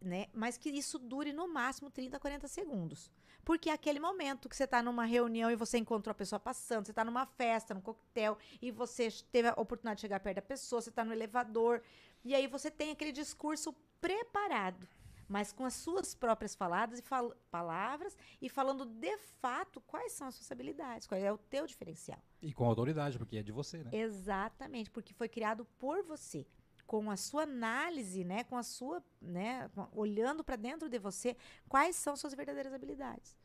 [0.00, 0.26] né?
[0.32, 3.10] Mas que isso dure no máximo 30, 40 segundos.
[3.44, 6.84] Porque é aquele momento que você está numa reunião e você encontrou a pessoa passando,
[6.84, 10.42] você está numa festa, num coquetel, e você teve a oportunidade de chegar perto da
[10.42, 11.80] pessoa, você está no elevador,
[12.24, 14.86] e aí você tem aquele discurso preparado
[15.28, 20.26] mas com as suas próprias faladas e fal- palavras e falando de fato quais são
[20.28, 22.20] as suas habilidades, qual é o teu diferencial.
[22.40, 23.90] E com autoridade, porque é de você, né?
[23.92, 26.46] Exatamente, porque foi criado por você.
[26.86, 31.36] Com a sua análise, né, com a sua, né, olhando para dentro de você,
[31.68, 33.36] quais são suas verdadeiras habilidades.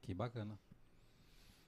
[0.00, 0.58] Que bacana.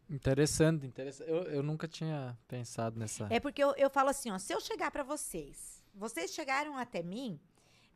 [0.09, 1.31] Interessante, interessante.
[1.31, 3.27] Eu, eu nunca tinha pensado nessa.
[3.31, 7.03] É porque eu, eu falo assim, ó, se eu chegar para vocês, vocês chegaram até
[7.03, 7.39] mim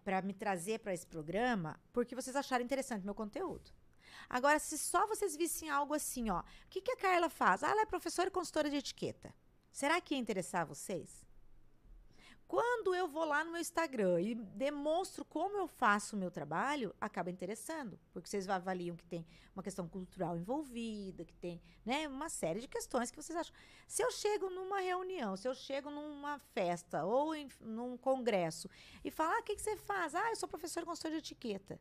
[0.04, 3.70] para me trazer para esse programa porque vocês acharam interessante meu conteúdo.
[4.28, 7.62] Agora, se só vocês vissem algo assim, ó, o que, que a Carla faz?
[7.62, 9.34] Ah, ela é professora e consultora de etiqueta.
[9.70, 11.24] Será que ia interessar vocês?
[12.52, 16.94] Quando eu vou lá no meu Instagram e demonstro como eu faço o meu trabalho,
[17.00, 22.28] acaba interessando, porque vocês avaliam que tem uma questão cultural envolvida, que tem né, uma
[22.28, 23.54] série de questões que vocês acham.
[23.88, 28.68] Se eu chego numa reunião, se eu chego numa festa ou em, num congresso
[29.02, 30.14] e falar, ah, o que, que você faz?
[30.14, 31.80] Ah, eu sou professor e consultor de etiqueta.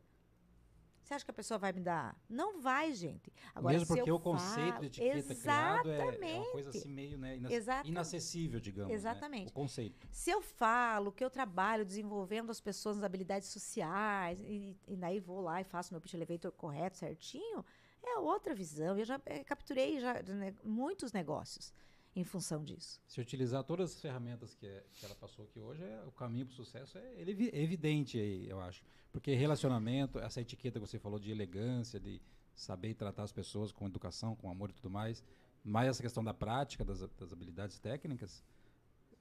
[1.12, 2.16] Você acha que a pessoa vai me dar?
[2.26, 3.30] Não vai, gente.
[3.54, 6.88] Agora, Mesmo porque eu o conceito falo- de etiqueta criado é, é uma coisa assim
[6.88, 7.88] meio né, Exatamente.
[7.90, 8.88] inacessível, digamos.
[8.88, 8.94] né?
[8.94, 9.50] Exatamente.
[9.50, 10.08] O conceito.
[10.10, 15.20] Se eu falo que eu trabalho desenvolvendo as pessoas nas habilidades sociais, e, e daí
[15.20, 17.62] vou lá e faço meu pitch elevator correto, certinho,
[18.02, 18.96] é outra visão.
[18.98, 21.74] Eu já eh, capturei já, né, muitos negócios
[22.14, 23.00] em função disso.
[23.06, 26.44] Se utilizar todas as ferramentas que, é- que ela passou aqui hoje, é- o caminho
[26.46, 28.82] para o sucesso é, é evi- evidente aí, eu acho.
[29.10, 32.20] Porque relacionamento, essa etiqueta que você falou de elegância, de
[32.54, 35.24] saber tratar as pessoas com educação, com amor e tudo mais,
[35.64, 38.42] mais essa questão da prática, das, das habilidades técnicas,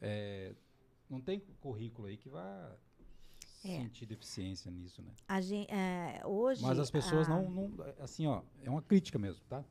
[0.02, 0.54] é,
[1.10, 2.76] não tem currículo aí que vá
[3.64, 3.78] É.
[3.78, 5.12] sentir deficiência nisso, né?
[5.28, 6.62] A gen- eh, hoje.
[6.62, 9.64] Mas as pessoas a- não, não, assim, ó, é uma crítica mesmo, tá?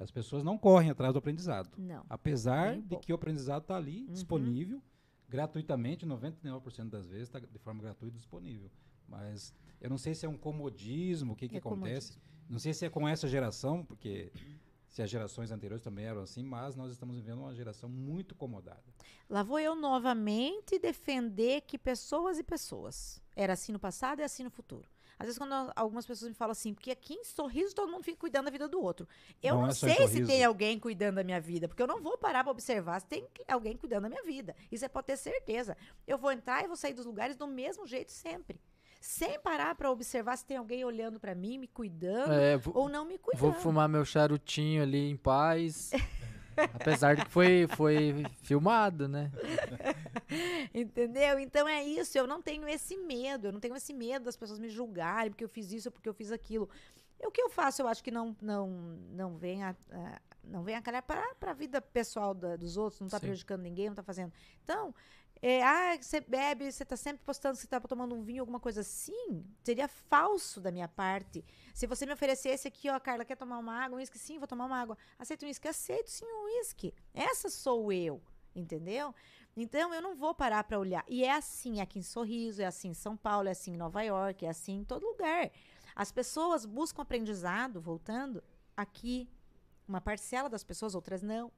[0.00, 1.70] As pessoas não correm atrás do aprendizado.
[1.78, 2.04] Não.
[2.08, 3.04] Apesar de pouco.
[3.06, 4.12] que o aprendizado está ali, Uhum.
[4.12, 4.82] disponível,
[5.28, 8.70] gratuitamente, 99% das vezes está de forma gratuita disponível.
[9.08, 12.18] Mas eu não sei se é um comodismo, o que, que É acontece.
[12.48, 14.30] Não sei se é com essa geração, porque
[14.88, 18.82] se as gerações anteriores também eram assim, mas nós estamos vivendo uma geração muito acomodada.
[19.28, 23.22] Lá vou eu novamente defender que pessoas e pessoas.
[23.34, 24.86] Era assim no passado e assim no futuro.
[25.22, 28.18] Às vezes, quando algumas pessoas me falam assim, porque aqui em sorriso todo mundo fica
[28.18, 29.06] cuidando da vida do outro.
[29.40, 32.02] Eu Não não, é sei se tem alguém cuidando da minha vida, porque eu não
[32.02, 34.56] vou parar para observar se tem alguém cuidando da minha vida.
[34.70, 35.76] Isso é pode ter certeza.
[36.08, 38.60] Eu vou entrar e vou sair dos lugares do mesmo jeito sempre.
[39.00, 42.88] Sem parar para observar se tem alguém olhando para mim, me cuidando É, vou, ou
[42.88, 43.40] não me cuidando.
[43.40, 45.92] vou fumar meu charutinho ali em paz.
[46.74, 49.30] Apesar de que foi, foi filmado, né?
[50.74, 51.38] Entendeu?
[51.38, 52.16] Então é isso.
[52.16, 53.48] Eu não tenho esse medo.
[53.48, 56.08] Eu não tenho esse medo das pessoas me julgarem porque eu fiz isso ou porque
[56.08, 56.68] eu fiz aquilo.
[57.20, 58.68] E o que eu faço, eu acho que não não
[59.12, 63.00] não vem a, a- não vem a calhar para a vida pessoal da- dos outros,
[63.00, 64.32] não está prejudicando ninguém, não está fazendo.
[64.64, 64.92] Então,
[65.40, 68.58] é, ah, você bebe, você está sempre postando que você está tomando um vinho, alguma
[68.58, 71.44] coisa assim, seria falso da minha parte.
[71.72, 73.96] Se você me oferecesse aqui, ó, Carla, quer tomar uma água?
[73.96, 74.18] Um uísque?
[74.18, 74.98] Sim, vou tomar uma água.
[75.16, 75.68] Aceita um uísque?
[75.68, 76.92] Aceito sim um uísque.
[77.14, 78.20] Essa sou eu,
[78.54, 79.14] entendeu?
[79.56, 81.04] Então, eu não vou parar para olhar.
[81.08, 84.02] E é assim aqui em Sorriso, é assim em São Paulo, é assim em Nova
[84.02, 85.50] York, é assim em todo lugar.
[85.94, 88.42] As pessoas buscam aprendizado, voltando,
[88.76, 89.28] aqui.
[89.86, 91.52] Uma parcela das pessoas, outras não.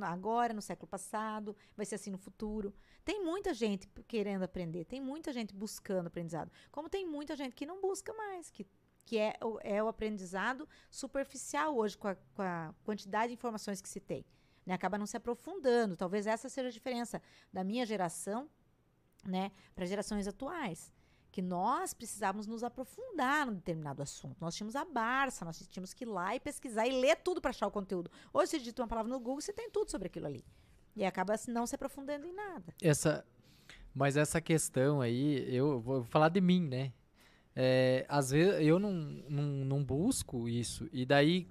[0.00, 2.74] Agora, no século passado, vai ser assim no futuro.
[3.04, 6.50] Tem muita gente querendo aprender, tem muita gente buscando aprendizado.
[6.70, 8.66] Como tem muita gente que não busca mais, que,
[9.04, 13.88] que é, é o aprendizado superficial hoje, com a, com a quantidade de informações que
[13.88, 14.24] se tem.
[14.66, 14.74] Né?
[14.74, 15.96] Acaba não se aprofundando.
[15.96, 17.20] Talvez essa seja a diferença
[17.52, 18.48] da minha geração
[19.24, 20.92] né, para gerações atuais.
[21.30, 24.36] Que nós precisávamos nos aprofundar num determinado assunto.
[24.40, 27.50] Nós tínhamos a Barça, nós tínhamos que ir lá e pesquisar e ler tudo para
[27.50, 28.08] achar o conteúdo.
[28.32, 30.44] Hoje, você digita uma palavra no Google, você tem tudo sobre aquilo ali.
[30.94, 32.72] E acaba não se aprofundando em nada.
[32.80, 33.26] Essa,
[33.92, 36.92] mas essa questão aí, eu vou falar de mim, né?
[37.56, 40.88] É, às vezes eu não, não, não busco isso.
[40.92, 41.48] E daí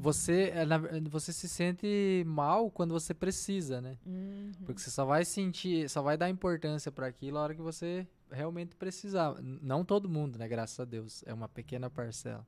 [0.00, 3.98] você, é, você se sente mal quando você precisa, né?
[4.06, 4.50] Uhum.
[4.64, 8.06] Porque você só vai sentir, só vai dar importância para aquilo a hora que você
[8.30, 9.34] realmente precisar.
[9.42, 10.48] Não todo mundo, né?
[10.48, 11.22] Graças a Deus.
[11.26, 12.46] É uma pequena parcela.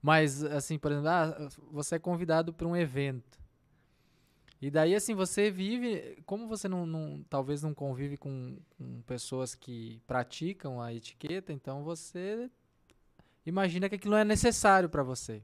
[0.00, 3.40] Mas, assim, por exemplo, ah, você é convidado para um evento.
[4.62, 6.22] E daí, assim, você vive.
[6.24, 11.82] Como você não, não talvez não convive com, com, pessoas que praticam a etiqueta, então
[11.82, 12.48] você
[13.44, 15.42] imagina que aquilo não é necessário para você.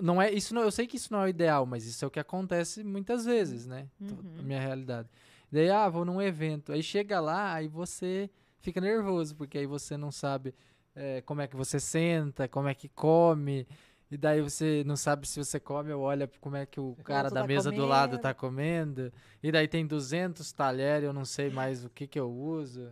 [0.00, 2.08] Não é, isso não, eu sei que isso não é o ideal, mas isso é
[2.08, 3.86] o que acontece muitas vezes, né?
[4.00, 4.36] Uhum.
[4.36, 5.08] Na minha realidade.
[5.50, 6.72] Daí, ah, vou num evento.
[6.72, 10.54] Aí chega lá, aí você fica nervoso, porque aí você não sabe
[10.94, 13.66] é, como é que você senta, como é que come.
[14.10, 17.28] E daí você não sabe se você come ou olha como é que o cara
[17.28, 17.82] da tá mesa comendo.
[17.82, 19.12] do lado tá comendo.
[19.42, 22.90] E daí tem 200 talheres, eu não sei mais o que que eu uso.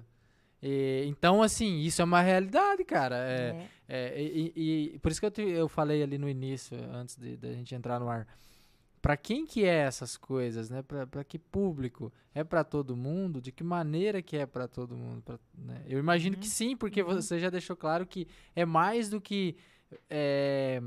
[0.63, 3.17] E, então, assim, isso é uma realidade, cara.
[3.17, 4.19] É, é.
[4.19, 4.53] é e,
[4.95, 7.53] e, por isso que eu, te, eu falei ali no início, antes de, de a
[7.53, 8.27] gente entrar no ar.
[9.01, 10.83] Para quem que é essas coisas, né?
[10.83, 12.13] Para que público?
[12.35, 13.41] É para todo mundo?
[13.41, 15.23] De que maneira que é para todo mundo?
[15.23, 15.85] Pra, né?
[15.87, 16.43] Eu imagino uhum.
[16.43, 17.15] que sim, porque uhum.
[17.15, 19.57] você já deixou claro que é mais do que...
[20.11, 20.83] É,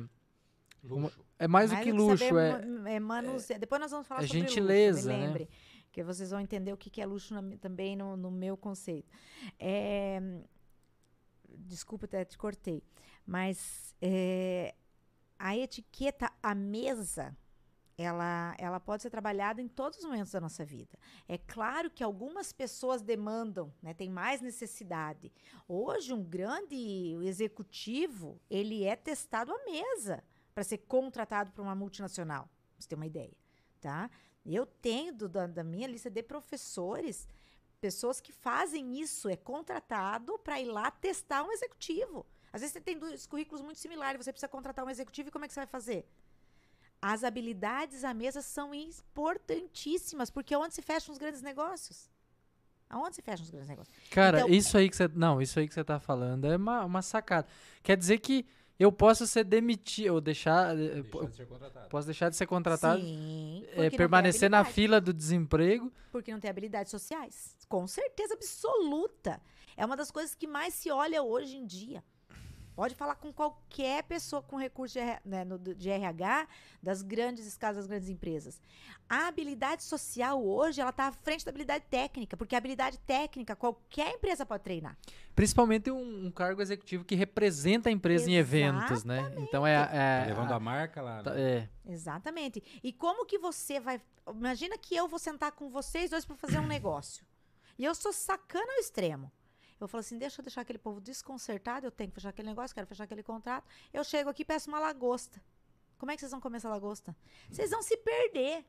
[0.84, 1.24] luxo.
[1.38, 2.24] É mais, mais do que luxo.
[2.38, 3.56] É, é.
[3.56, 5.44] É, Depois nós vamos falar é sobre gentileza, luxo, me lembre.
[5.46, 5.50] Né?
[5.92, 9.12] Que vocês vão entender o que, que é luxo na, também no, no, meu conceito.
[9.58, 10.22] É,
[11.48, 12.84] desculpa, até te cortei.
[13.26, 14.76] Mas é,
[15.38, 17.36] a etiqueta à mesa
[18.04, 20.98] ela, ela pode ser trabalhada em todos os momentos da nossa vida.
[21.28, 25.32] É claro que algumas pessoas demandam, né, tem mais necessidade.
[25.68, 26.76] Hoje, um grande
[27.24, 30.24] executivo, ele é testado à mesa
[30.54, 32.44] para ser contratado por uma multinacional.
[32.44, 33.36] Pra você ter uma ideia,
[33.82, 34.10] tá?
[34.56, 37.28] Eu tenho do, da, da minha lista de professores
[37.80, 42.26] pessoas que fazem isso, é contratado para ir lá testar um executivo.
[42.52, 45.46] Às vezes você tem dois currículos muito similares, você precisa contratar um executivo e como
[45.46, 46.06] é que você vai fazer?
[47.02, 52.10] As habilidades à mesa são importantíssimas, porque é onde se fecham os grandes negócios.
[52.90, 53.96] Aonde se fecham os grandes negócios?
[54.10, 55.08] Cara, então, isso aí que você.
[55.10, 57.48] Não, isso aí que você tá falando é uma, uma sacada.
[57.84, 58.46] Quer dizer que
[58.80, 60.74] eu posso ser demitido, ou deixar.
[60.80, 61.90] Eh, deixar de ser contratado.
[61.90, 63.02] Posso deixar de ser contratado.
[63.02, 63.66] Sim.
[63.74, 65.92] É, permanecer na fila do desemprego.
[66.12, 67.58] Porque não tem habilidades sociais.
[67.68, 69.42] Com certeza absoluta.
[69.76, 72.02] É uma das coisas que mais se olha hoje em dia.
[72.80, 76.48] Pode falar com qualquer pessoa com recurso de, né, no, de RH
[76.82, 78.62] das grandes escalas das grandes empresas.
[79.10, 83.54] A habilidade social hoje ela está à frente da habilidade técnica, porque a habilidade técnica
[83.54, 84.98] qualquer empresa pode treinar.
[85.36, 88.54] Principalmente um, um cargo executivo que representa a empresa Exatamente.
[88.54, 89.34] em eventos, né?
[89.40, 91.22] Então é, é tá levando a, a marca lá.
[91.22, 91.70] Tá, né?
[91.86, 91.92] É.
[91.92, 92.64] Exatamente.
[92.82, 94.00] E como que você vai?
[94.26, 97.26] Imagina que eu vou sentar com vocês dois para fazer um negócio.
[97.78, 99.30] E eu sou sacana ao extremo.
[99.80, 102.76] Eu falo assim, deixa eu deixar aquele povo desconcertado, eu tenho que fechar aquele negócio,
[102.76, 103.66] quero fechar aquele contrato.
[103.94, 105.42] Eu chego aqui e peço uma lagosta.
[105.98, 107.16] Como é que vocês vão comer essa lagosta?
[107.50, 108.66] Vocês vão se perder.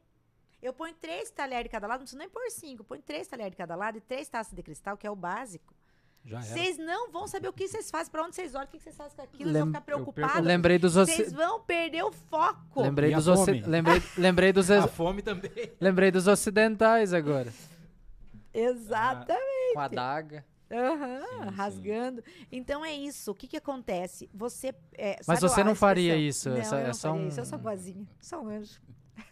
[0.62, 2.84] Eu ponho três talheres de cada lado, não preciso nem pôr cinco.
[2.84, 5.74] Põe três talheres de cada lado e três taças de cristal, que é o básico.
[6.22, 8.94] Vocês não vão saber o que vocês fazem, para onde vocês olham, o que vocês
[8.94, 10.46] fazem com aquilo, Lem vocês vão ficar preocupados.
[10.46, 12.82] Lembrei dos Vocês vão perder o foco.
[12.82, 13.26] Lembrei dos,
[13.66, 15.72] lembrei, lembrei dos A fome também.
[15.80, 17.52] Lembrei dos ocidentais agora.
[18.52, 19.72] Exatamente.
[19.72, 20.44] Com a daga.
[20.70, 22.22] Uhum, sim, rasgando.
[22.22, 22.46] Sim.
[22.52, 23.32] Então é isso.
[23.32, 24.30] O que que acontece?
[24.32, 24.74] Você.
[24.96, 26.48] É, Mas você não faria isso.
[26.48, 27.28] Não, essa, eu não é faria um...
[27.28, 27.40] isso.
[27.40, 28.06] Eu sou boazinha.
[28.20, 28.80] Sou um anjo.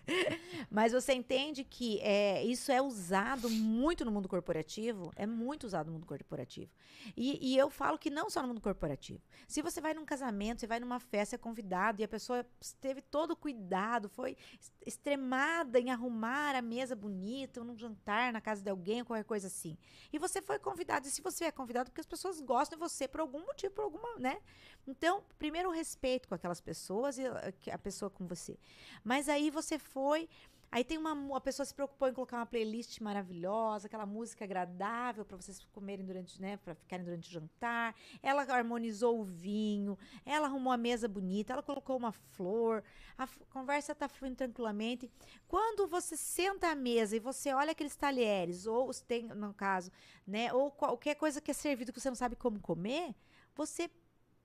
[0.71, 5.13] Mas você entende que é, isso é usado muito no mundo corporativo?
[5.17, 6.71] É muito usado no mundo corporativo.
[7.17, 9.21] E, e, eu falo que não só no mundo corporativo.
[9.47, 12.45] Se você vai num casamento, você vai numa festa, é convidado, e a pessoa
[12.81, 14.37] teve todo o cuidado, foi
[14.85, 19.77] extremada em arrumar a mesa bonita, num jantar na casa de alguém, qualquer coisa assim.
[20.13, 21.07] E você foi convidado.
[21.07, 23.85] E se você é convidado, porque as pessoas gostam de você por algum motivo, por
[23.85, 24.39] alguma, né?
[24.87, 28.59] Então, primeiro o respeito com aquelas pessoas e a, a pessoa com você.
[29.05, 30.29] Mas aí você foi.
[30.71, 35.25] Aí tem uma a pessoa se preocupou em colocar uma playlist maravilhosa, aquela música agradável
[35.25, 37.95] para vocês comerem durante, né, para ficarem durante o jantar.
[38.23, 42.85] Ela harmonizou o vinho, ela arrumou a mesa bonita, ela colocou uma flor.
[43.17, 45.11] A conversa tá fluindo tranquilamente.
[45.47, 49.91] Quando você senta à mesa e você olha aqueles talheres ou tem, no caso,
[50.27, 53.15] né, ou qualquer coisa que é servido que você não sabe como comer,
[53.55, 53.91] você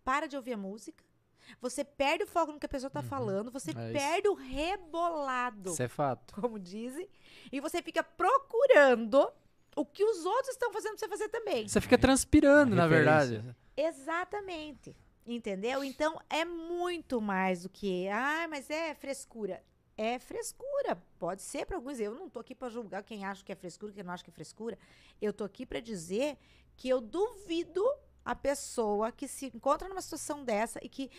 [0.06, 1.04] para de ouvir a música,
[1.62, 3.08] você perde o foco no que a pessoa está uhum.
[3.08, 5.72] falando, você é perde o rebolado.
[5.72, 6.34] Isso é fato.
[6.34, 7.08] Como dizem.
[7.52, 9.32] E você fica procurando
[9.76, 11.68] o que os outros estão fazendo pra você fazer também.
[11.68, 13.44] Você fica transpirando, na verdade.
[13.76, 14.96] Exatamente.
[15.26, 15.84] Entendeu?
[15.84, 19.64] Então é muito mais do que, ah, mas é frescura.
[19.98, 21.02] É frescura.
[21.18, 22.00] Pode ser para alguns.
[22.00, 24.30] Eu não tô aqui para julgar quem acha que é frescura, quem não acha que
[24.30, 24.78] é frescura.
[25.22, 26.38] Eu tô aqui para dizer
[26.76, 27.84] que eu duvido
[28.26, 31.10] a pessoa que se encontra numa situação dessa e que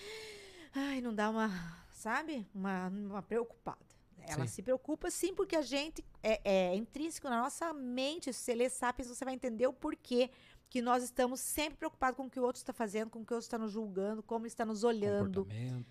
[0.74, 1.50] ai, não dá uma,
[1.92, 2.46] sabe?
[2.54, 3.78] Uma, uma preocupada.
[4.26, 4.54] Ela sim.
[4.54, 8.32] se preocupa sim, porque a gente é, é, intrínseco na nossa mente.
[8.32, 10.30] Se você ler Sapiens, você vai entender o porquê
[10.70, 13.32] que nós estamos sempre preocupados com o que o outro está fazendo, com o que
[13.32, 15.46] o outro está nos julgando, como ele está nos olhando.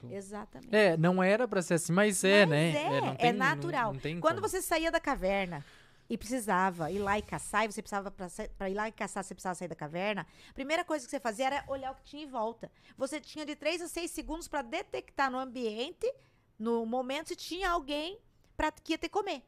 [0.09, 0.75] Exatamente.
[0.75, 2.73] É, não era para ser assim, mas é, mas né?
[2.73, 3.93] É, é, é natural.
[3.93, 4.49] Não, não Quando como.
[4.49, 5.63] você saía da caverna
[6.09, 9.33] e precisava ir lá e caçar, e você precisava, para ir lá e caçar, você
[9.33, 12.23] precisava sair da caverna, a primeira coisa que você fazia era olhar o que tinha
[12.23, 12.71] em volta.
[12.97, 16.11] Você tinha de 3 a 6 segundos para detectar no ambiente,
[16.59, 18.19] no momento, se tinha alguém
[18.55, 19.43] pra, que ia ter que comer.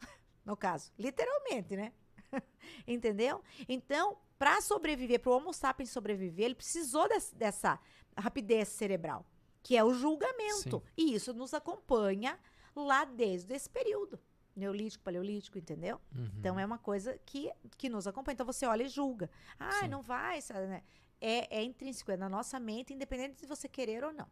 [0.44, 1.92] no caso, literalmente, né?
[2.86, 3.42] Entendeu?
[3.68, 7.78] Então, para sobreviver, para o Homo sapiens sobreviver, ele precisou desse, dessa
[8.16, 9.26] rapidez cerebral,
[9.62, 10.78] que é o julgamento.
[10.78, 10.92] Sim.
[10.96, 12.38] E isso nos acompanha
[12.74, 14.18] lá desde esse período.
[14.58, 16.00] Neolítico, paleolítico, entendeu?
[16.14, 16.30] Uhum.
[16.38, 18.34] Então é uma coisa que, que nos acompanha.
[18.34, 19.30] Então você olha e julga.
[19.58, 20.40] Ah, não vai.
[20.68, 20.82] Né?
[21.20, 24.26] É, é intrínseco, é na nossa mente, independente de você querer ou não.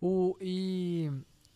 [0.00, 1.10] O, e,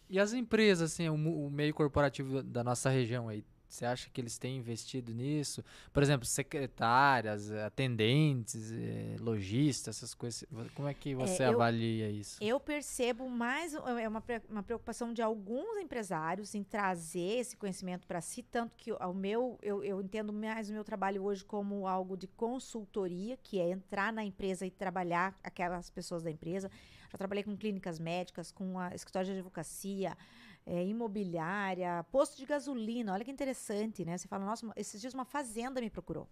[0.09, 4.21] e as empresas, assim, o, o meio corporativo da nossa região aí, você acha que
[4.21, 5.64] eles têm investido nisso?
[5.93, 10.45] Por exemplo, secretárias, atendentes, eh, lojistas, essas coisas.
[10.75, 12.43] Como é que é, você é, eu, avalia isso?
[12.43, 18.21] Eu percebo mais é uma, uma preocupação de alguns empresários em trazer esse conhecimento para
[18.21, 22.17] si, tanto que o meu eu, eu entendo mais o meu trabalho hoje como algo
[22.17, 26.71] de consultoria, que é entrar na empresa e trabalhar aquelas pessoas da empresa.
[27.11, 30.17] Já trabalhei com clínicas médicas, com a escritório de advocacia,
[30.67, 33.12] é, imobiliária, posto de gasolina.
[33.12, 34.19] Olha que interessante, né?
[34.19, 36.29] Você fala, nossa, esses dias uma fazenda me procurou.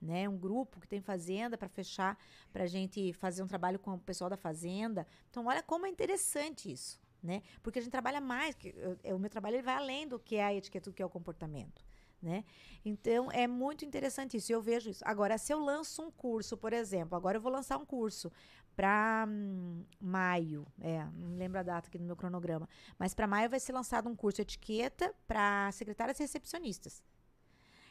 [0.00, 2.16] Né, um grupo que tem fazenda para fechar,
[2.52, 5.04] para a gente fazer um trabalho com o pessoal da fazenda.
[5.28, 7.42] Então, olha como é interessante isso, né?
[7.64, 8.72] Porque a gente trabalha mais, que,
[9.02, 11.04] eu, o meu trabalho ele vai além do que é a etiqueta, do que é
[11.04, 11.84] o comportamento.
[12.20, 12.44] Né?
[12.84, 14.52] Então é muito interessante isso.
[14.52, 15.04] Eu vejo isso.
[15.06, 18.30] Agora, se eu lanço um curso, por exemplo, agora eu vou lançar um curso
[18.78, 23.50] para hum, maio, é, não lembro a data aqui no meu cronograma, mas para maio
[23.50, 27.02] vai ser lançado um curso etiqueta para secretárias e recepcionistas.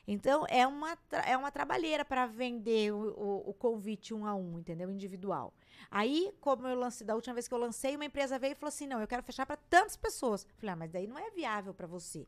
[0.07, 4.59] Então, é uma, é uma trabalheira para vender o, o, o, convite um a um,
[4.59, 4.89] entendeu?
[4.89, 5.53] Individual.
[5.91, 8.69] Aí, como eu lancei, da última vez que eu lancei, uma empresa veio e falou
[8.69, 10.47] assim: não, eu quero fechar para tantas pessoas.
[10.55, 12.25] falei, ah, mas daí não é viável para você.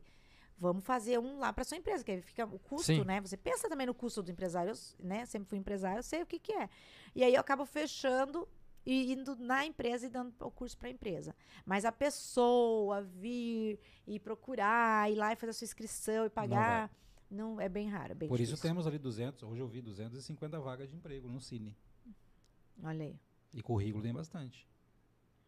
[0.60, 3.02] Vamos fazer um lá para sua empresa, que aí fica o custo, Sim.
[3.02, 3.18] né?
[3.22, 5.24] Você pensa também no custo do empresário, né?
[5.24, 6.68] Sempre fui empresário, eu sei o que, que é.
[7.14, 8.46] E aí eu acabo fechando
[8.84, 11.34] e indo na empresa e dando o curso para a empresa.
[11.64, 16.90] Mas a pessoa vir e procurar, ir lá e fazer a sua inscrição e pagar,
[17.30, 18.12] não, não é bem raro.
[18.12, 18.54] É bem Por difícil.
[18.56, 21.74] isso temos ali 200, hoje eu vi 250 vagas de emprego no Cine.
[22.82, 23.18] Olha aí.
[23.54, 24.68] E currículo tem bastante.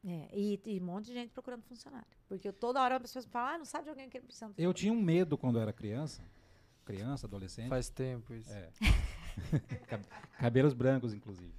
[0.04, 2.06] É, e, e, um monte de gente procurando funcionário.
[2.28, 4.74] Porque eu, toda hora as pessoas falam, ah, não sabe de alguém que precisa Eu
[4.74, 6.22] tinha um medo quando eu era criança.
[6.84, 7.68] Criança, adolescente.
[7.68, 8.52] Faz tempo isso.
[8.52, 8.70] É.
[10.38, 11.54] Cabelos brancos, inclusive.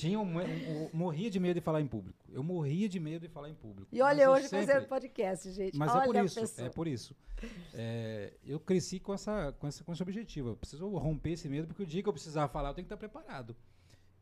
[0.00, 2.18] Tinha um, um, um, morria de medo de falar em público.
[2.30, 3.88] Eu morria de medo de falar em público.
[3.92, 4.66] E olha hoje sempre...
[4.66, 5.76] fazendo podcast, gente.
[5.76, 6.62] Mas olha é por isso.
[6.62, 7.16] É por isso.
[7.74, 10.50] É, eu cresci com, essa, com, essa, com esse objetivo.
[10.50, 12.94] Eu preciso romper esse medo, porque o dia que eu precisar falar, eu tenho que
[12.94, 13.54] estar preparado.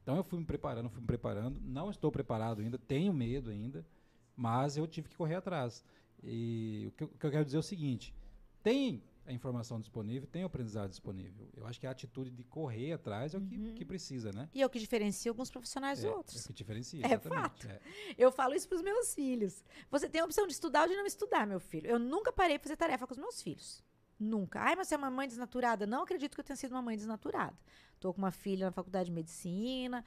[0.09, 1.61] Então eu fui me preparando, fui me preparando.
[1.63, 3.87] Não estou preparado ainda, tenho medo ainda,
[4.35, 5.85] mas eu tive que correr atrás.
[6.25, 8.15] E o que, eu, o que eu quero dizer é o seguinte:
[8.63, 11.51] tem a informação disponível, tem o aprendizado disponível.
[11.55, 13.75] Eu acho que a atitude de correr atrás é o que, uhum.
[13.75, 14.49] que precisa, né?
[14.55, 16.39] E é o que diferencia alguns profissionais é, dos outros.
[16.39, 17.07] É o que diferencia.
[17.07, 17.69] É fato.
[17.69, 17.79] É.
[18.17, 19.63] Eu falo isso para os meus filhos.
[19.91, 21.87] Você tem a opção de estudar ou de não estudar, meu filho.
[21.87, 23.85] Eu nunca parei para fazer tarefa com os meus filhos.
[24.19, 24.61] Nunca.
[24.61, 25.87] Ai, mas você é uma mãe desnaturada?
[25.87, 27.57] Não acredito que eu tenha sido uma mãe desnaturada.
[28.01, 30.05] Tô com uma filha na faculdade de medicina,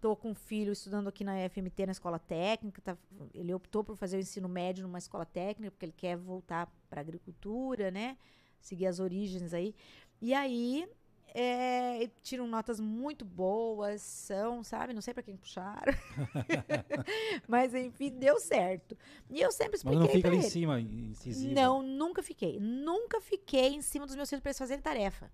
[0.00, 2.80] tô com um filho estudando aqui na FMT, na escola técnica.
[2.80, 2.96] Tá,
[3.34, 7.00] ele optou por fazer o ensino médio numa escola técnica, porque ele quer voltar para
[7.00, 8.16] agricultura, né?
[8.60, 9.74] Seguir as origens aí.
[10.20, 10.88] E aí,
[11.34, 14.92] é, tiram notas muito boas, são, sabe?
[14.92, 15.92] Não sei para quem puxaram.
[17.46, 18.96] Mas enfim, deu certo.
[19.28, 19.98] E eu sempre expliquei.
[19.98, 20.46] Mas não fica ali ele.
[20.46, 21.54] em cima, incisivo.
[21.54, 22.58] Não, nunca fiquei.
[22.58, 25.30] Nunca fiquei em cima dos meus filhos para eles fazerem tarefa.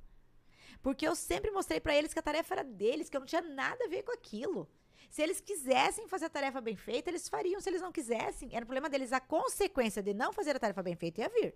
[0.82, 3.42] Porque eu sempre mostrei para eles que a tarefa era deles, que eu não tinha
[3.42, 4.68] nada a ver com aquilo.
[5.08, 7.60] Se eles quisessem fazer a tarefa bem feita, eles fariam.
[7.60, 9.12] Se eles não quisessem, era o problema deles.
[9.12, 11.54] A consequência de não fazer a tarefa bem feita ia vir.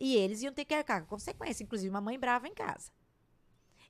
[0.00, 2.90] E eles iam ter que arcar com consequência, inclusive uma mãe brava em casa.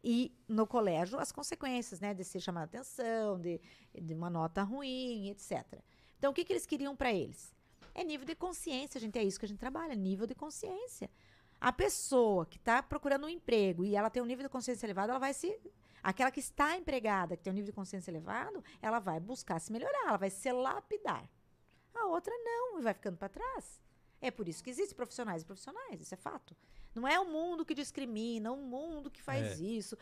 [0.04, 2.12] E no colégio, as consequências, né?
[2.12, 3.60] De ser chamado atenção, de,
[3.94, 5.80] de uma nota ruim, etc.
[6.18, 7.54] Então, o que, que eles queriam para eles?
[7.94, 9.18] É nível de consciência, gente.
[9.18, 11.10] É isso que a gente trabalha, nível de consciência.
[11.60, 15.10] A pessoa que está procurando um emprego e ela tem um nível de consciência elevado,
[15.10, 15.60] ela vai se.
[16.02, 19.70] Aquela que está empregada, que tem um nível de consciência elevado, ela vai buscar se
[19.70, 21.30] melhorar, ela vai se lapidar.
[21.94, 23.80] A outra não, e vai ficando para trás.
[24.20, 26.56] É por isso que existem profissionais e profissionais, isso é fato.
[26.94, 29.64] Não é o mundo que discrimina, o mundo que faz é.
[29.64, 29.96] isso.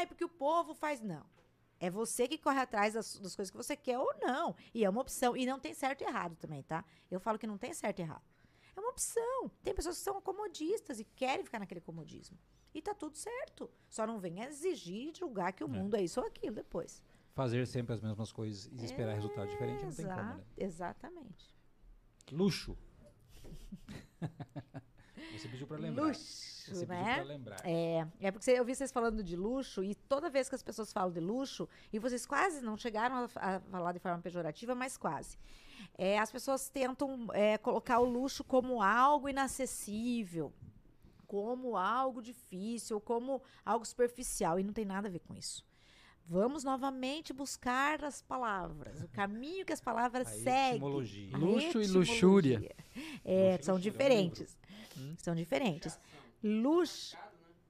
[0.00, 1.00] É porque o povo faz.
[1.00, 1.24] Não.
[1.78, 4.54] É você que corre atrás das, das, coisas que você quer ou não.
[4.72, 5.36] E é uma opção.
[5.36, 6.84] E não tem certo e errado também, tá?
[7.10, 8.24] Eu falo que não tem certo e errado.
[8.74, 9.50] É uma opção.
[9.62, 12.38] Tem pessoas que são comodistas e querem ficar naquele comodismo.
[12.74, 13.70] E tá tudo certo.
[13.88, 15.70] Só não venha exigir e julgar que o é.
[15.70, 17.02] mundo é isso ou aquilo depois.
[17.34, 20.44] Fazer sempre as mesmas coisas e esperar resultado diferente não tem como, né?
[20.56, 21.54] Exatamente.
[22.32, 22.76] Luxo.
[25.38, 26.06] Você pediu para lembrar.
[26.06, 27.14] Luxo, Você né?
[27.14, 27.60] pediu lembrar.
[27.64, 30.92] É, é porque eu vi vocês falando de luxo e toda vez que as pessoas
[30.92, 34.96] falam de luxo, e vocês quase não chegaram a, a falar de forma pejorativa, mas
[34.96, 35.38] quase.
[35.96, 40.52] É, as pessoas tentam é, colocar o luxo como algo inacessível,
[41.26, 45.64] como algo difícil, como algo superficial, e não tem nada a ver com isso.
[46.28, 50.70] Vamos novamente buscar as palavras, o caminho que as palavras a seguem.
[50.72, 51.36] Etimologia.
[51.36, 52.76] Luxo e luxúria.
[53.24, 54.58] É, luxo são diferentes.
[54.96, 55.14] Hum?
[55.18, 55.98] São diferentes.
[56.42, 57.16] Luxo.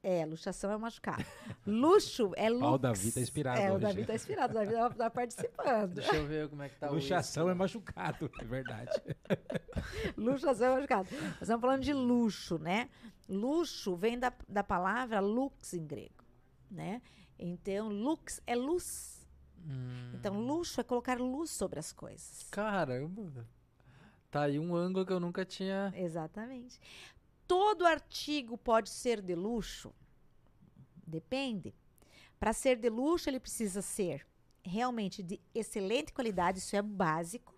[0.08, 1.24] É, luxação é machucado.
[1.66, 2.74] Luxo é luxo.
[2.74, 3.60] o Davi tá inspirado.
[3.60, 3.76] É, hoje.
[3.76, 5.94] o Davi tá inspirado, o Davi tá, tá participando.
[5.94, 8.92] Deixa eu ver como é que tá Luxação o é machucado, é verdade.
[10.16, 11.08] luxação é machucado.
[11.10, 12.88] Nós estamos falando de luxo, né?
[13.28, 16.24] Luxo vem da, da palavra lux em grego,
[16.70, 17.02] né?
[17.36, 19.26] Então, lux é luz.
[19.58, 20.12] Hum.
[20.14, 22.46] Então, luxo é colocar luz sobre as coisas.
[22.52, 23.44] Caramba!
[24.30, 25.92] Tá aí um ângulo que eu nunca tinha.
[25.96, 26.78] Exatamente
[27.46, 29.94] todo artigo pode ser de luxo?
[31.06, 31.74] Depende.
[32.38, 34.26] Para ser de luxo, ele precisa ser
[34.62, 37.54] realmente de excelente qualidade, isso é básico.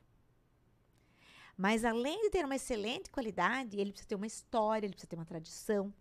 [1.56, 5.16] Mas além de ter uma excelente qualidade, ele precisa ter uma história, ele precisa ter
[5.16, 5.92] uma tradição.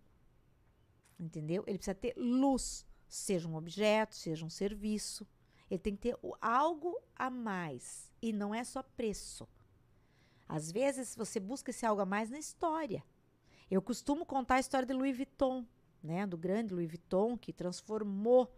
[1.18, 1.64] Entendeu?
[1.66, 5.26] Ele precisa ter luz, seja um objeto, seja um serviço.
[5.68, 8.12] Ele tem que ter algo a mais.
[8.22, 9.48] E não é só preço.
[10.48, 13.04] Às vezes você busca esse algo a mais na história.
[13.70, 15.64] Eu costumo contar a história de Louis Vuitton,
[16.02, 18.50] né, do grande Louis Vuitton, que transformou,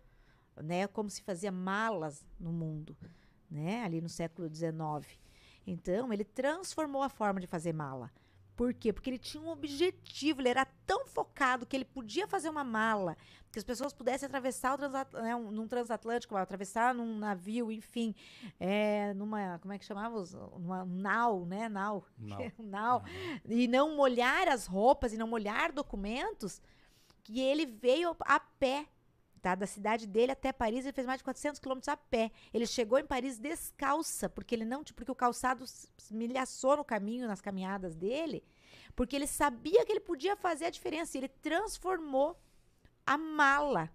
[0.63, 2.97] né, como se fazia malas no mundo,
[3.51, 5.19] né, ali no século XIX.
[5.67, 8.13] Então, ele transformou a forma de fazer mala.
[8.61, 8.93] Por quê?
[8.93, 13.17] Porque ele tinha um objetivo, ele era tão focado que ele podia fazer uma mala,
[13.51, 18.15] que as pessoas pudessem atravessar o transat né, um, num transatlântico, atravessar num navio, enfim,
[18.61, 20.23] é, numa, como é que chamava?
[20.59, 21.71] Numa nau, né?
[21.71, 22.05] Nau.
[22.59, 23.03] nau.
[23.49, 26.61] E não molhar as roupas e não molhar documentos,
[27.25, 28.87] que ele veio a pé
[29.41, 29.55] Tá?
[29.55, 32.31] Da cidade dele até Paris, ele fez mais de 400 quilômetros a pé.
[32.53, 35.65] Ele chegou em Paris descalça, porque ele não, porque o calçado
[36.11, 38.45] milhaçou no caminho, nas caminhadas dele,
[38.95, 41.17] porque ele sabia que ele podia fazer a diferença.
[41.17, 42.39] Ele transformou
[43.07, 43.91] a mala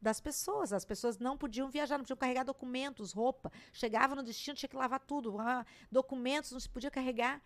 [0.00, 0.72] das pessoas.
[0.72, 3.50] As pessoas não podiam viajar, não podiam carregar documentos, roupa.
[3.72, 5.40] Chegava no destino, tinha que lavar tudo.
[5.40, 7.42] Ah, documentos não se podia carregar,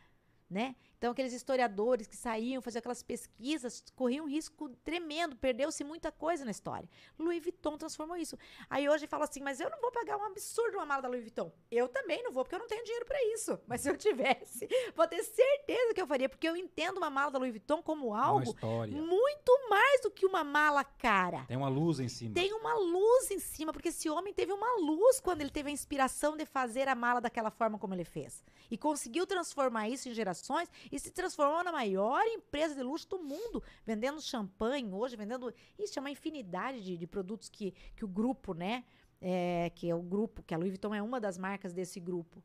[0.48, 0.74] né?
[1.00, 6.44] Então, aqueles historiadores que saíam, faziam aquelas pesquisas, corriam um risco tremendo, perdeu-se muita coisa
[6.44, 6.86] na história.
[7.18, 8.36] Louis Vuitton transformou isso.
[8.68, 11.22] Aí hoje fala assim, mas eu não vou pagar um absurdo uma mala da Louis
[11.22, 11.50] Vuitton.
[11.70, 13.58] Eu também não vou, porque eu não tenho dinheiro para isso.
[13.66, 17.30] Mas se eu tivesse, vou ter certeza que eu faria, porque eu entendo uma mala
[17.30, 18.54] da Louis Vuitton como algo
[18.90, 21.46] muito mais do que uma mala cara.
[21.46, 22.34] Tem uma luz em cima.
[22.34, 25.72] Tem uma luz em cima, porque esse homem teve uma luz quando ele teve a
[25.72, 28.44] inspiração de fazer a mala daquela forma como ele fez.
[28.70, 33.18] E conseguiu transformar isso em gerações e se transformou na maior empresa de luxo do
[33.18, 35.52] mundo, vendendo champanhe hoje, vendendo.
[35.78, 38.84] Isso é uma infinidade de, de produtos que, que o grupo, né?
[39.20, 42.42] É, que é o grupo, que a Louis Vuitton é uma das marcas desse grupo.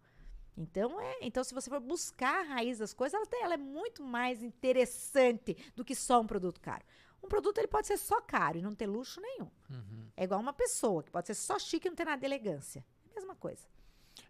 [0.57, 3.57] Então, é, então se você for buscar a raiz das coisas, ela, tem, ela é
[3.57, 6.83] muito mais interessante do que só um produto caro.
[7.23, 9.49] Um produto ele pode ser só caro e não ter luxo nenhum.
[9.69, 10.07] Uhum.
[10.15, 12.85] É igual uma pessoa que pode ser só chique e não ter nada de elegância.
[13.07, 13.67] É a mesma coisa.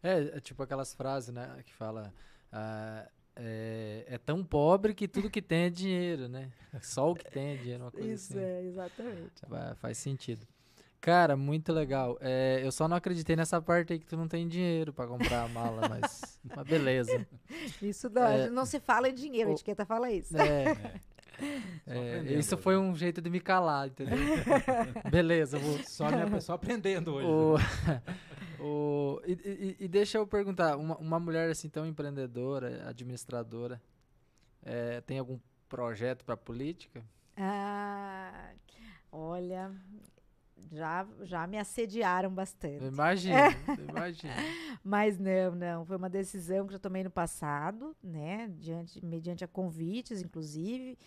[0.02, 2.14] É, é tipo aquelas frases, né, que fala
[2.52, 6.50] uh, é, é, tão pobre que tudo que tem é dinheiro, né?
[6.82, 8.42] Só o que tem é dinheiro, uma coisa Isso assim.
[8.42, 9.42] é, exatamente.
[9.78, 10.48] Faz sentido.
[11.02, 12.18] Cara, muito legal.
[12.20, 15.44] É, eu só não acreditei nessa parte aí que tu não tem dinheiro para comprar
[15.44, 17.28] a mala, mas, mas beleza.
[17.80, 20.36] Isso não, é, não se fala em dinheiro, o, a etiqueta fala isso.
[20.36, 20.74] É,
[21.86, 24.18] é, isso foi um jeito de me calar, entendeu?
[25.12, 25.78] beleza, vou...
[25.84, 27.28] só, né, só aprendendo hoje.
[27.28, 27.56] O,
[28.66, 33.82] o, e, e, e, deixa eu perguntar, uma, uma mulher assim tão empreendedora, administradora,
[34.64, 35.40] é, tem algum
[35.70, 37.06] projeto para política?
[37.38, 38.54] Ah,
[39.12, 39.72] olha,
[40.72, 42.84] já, já me assediaram bastante.
[42.84, 43.50] Imagina,
[43.90, 44.34] imagina.
[44.84, 45.86] Mas não, não.
[45.86, 48.48] Foi uma decisão que eu tomei no passado, né?
[48.58, 50.98] Diante, mediante a convites, inclusive.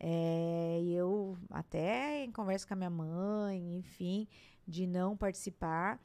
[0.00, 4.28] É, eu até em conversa com a minha mãe, enfim,
[4.66, 6.00] de não participar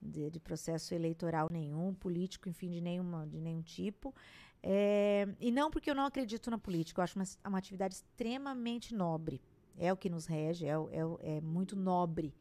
[0.00, 4.14] de, de, processo eleitoral nenhum, político, enfim, de, nenhuma, de nenhum tipo.
[4.62, 8.94] É, e não porque eu não acredito na política, eu acho uma, uma atividade extremamente
[8.94, 9.40] nobre.
[9.78, 12.34] É o que nos rege, é, é, é muito nobre.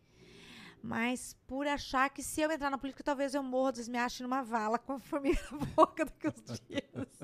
[0.82, 4.44] Mas por achar que se eu entrar na política, talvez eu morra, me ache numa
[4.44, 7.20] vala com a família na boca daqui uns dias.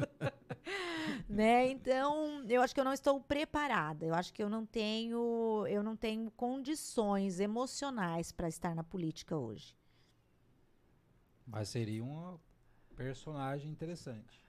[1.30, 1.70] né?
[1.70, 4.06] Então, eu acho que eu não estou preparada.
[4.06, 9.38] Eu acho que eu não tenho, eu não tenho condições emocionais para estar na política
[9.38, 9.76] hoje.
[11.46, 12.40] Mas seria uma
[12.96, 14.42] personagem interessante.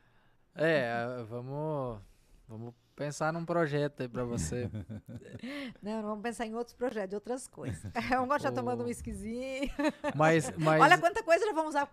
[0.55, 2.01] É, vamos,
[2.47, 4.71] vamos pensar num projeto aí pra você.
[5.83, 7.83] não, vamos pensar em outros projetos, outras coisas.
[8.09, 9.71] Vamos continuar tomando um esquisinho.
[10.15, 11.89] Mas, mas, Olha quanta coisa já vamos usar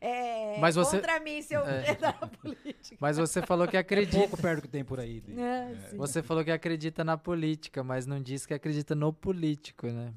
[0.00, 1.90] é, mas você, contra mim se eu é.
[1.90, 2.96] entrar na política.
[2.98, 4.16] Mas você falou que acredita.
[4.16, 5.22] pouco perto que tem por aí.
[5.36, 10.12] É, você falou que acredita na política, mas não disse que acredita no político, né?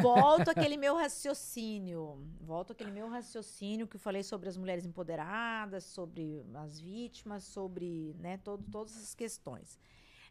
[0.00, 5.84] Volto aquele meu raciocínio, volto aquele meu raciocínio que eu falei sobre as mulheres empoderadas,
[5.84, 9.78] sobre as vítimas, sobre né, todo, todas essas questões.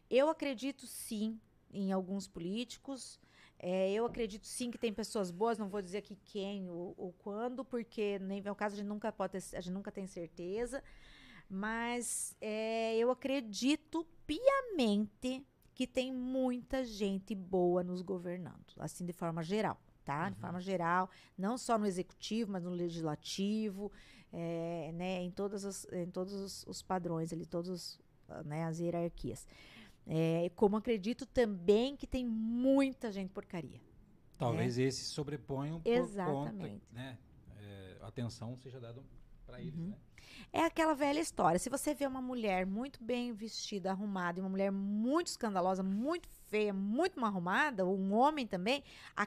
[0.08, 1.40] Eu acredito sim
[1.72, 3.20] em alguns políticos.
[3.58, 7.12] É, eu acredito sim que tem pessoas boas, não vou dizer aqui quem ou, ou
[7.12, 10.06] quando, porque nem vem o caso, a gente nunca pode ter, a gente nunca tem
[10.06, 10.82] certeza.
[11.48, 15.46] Mas é, eu acredito piamente
[15.76, 20.24] que tem muita gente boa nos governando, assim de forma geral, tá?
[20.24, 20.30] Uhum.
[20.30, 23.92] De forma geral, não só no executivo, mas no legislativo,
[24.32, 28.00] é, né, em, todas as, em todos os, os padrões ali, todas
[28.46, 29.46] né, as hierarquias.
[30.06, 33.78] É, como acredito também que tem muita gente porcaria.
[34.38, 34.84] Talvez né?
[34.84, 36.80] esse sobreponham por Exatamente.
[36.80, 37.18] conta, né?
[37.60, 39.02] É, atenção seja dada
[39.46, 39.88] para eles, uhum.
[39.88, 39.96] né?
[40.52, 41.58] É aquela velha história.
[41.58, 46.28] Se você vê uma mulher muito bem vestida, arrumada, e uma mulher muito escandalosa, muito
[46.48, 48.82] feia, muito mal arrumada, ou um homem também,
[49.16, 49.26] a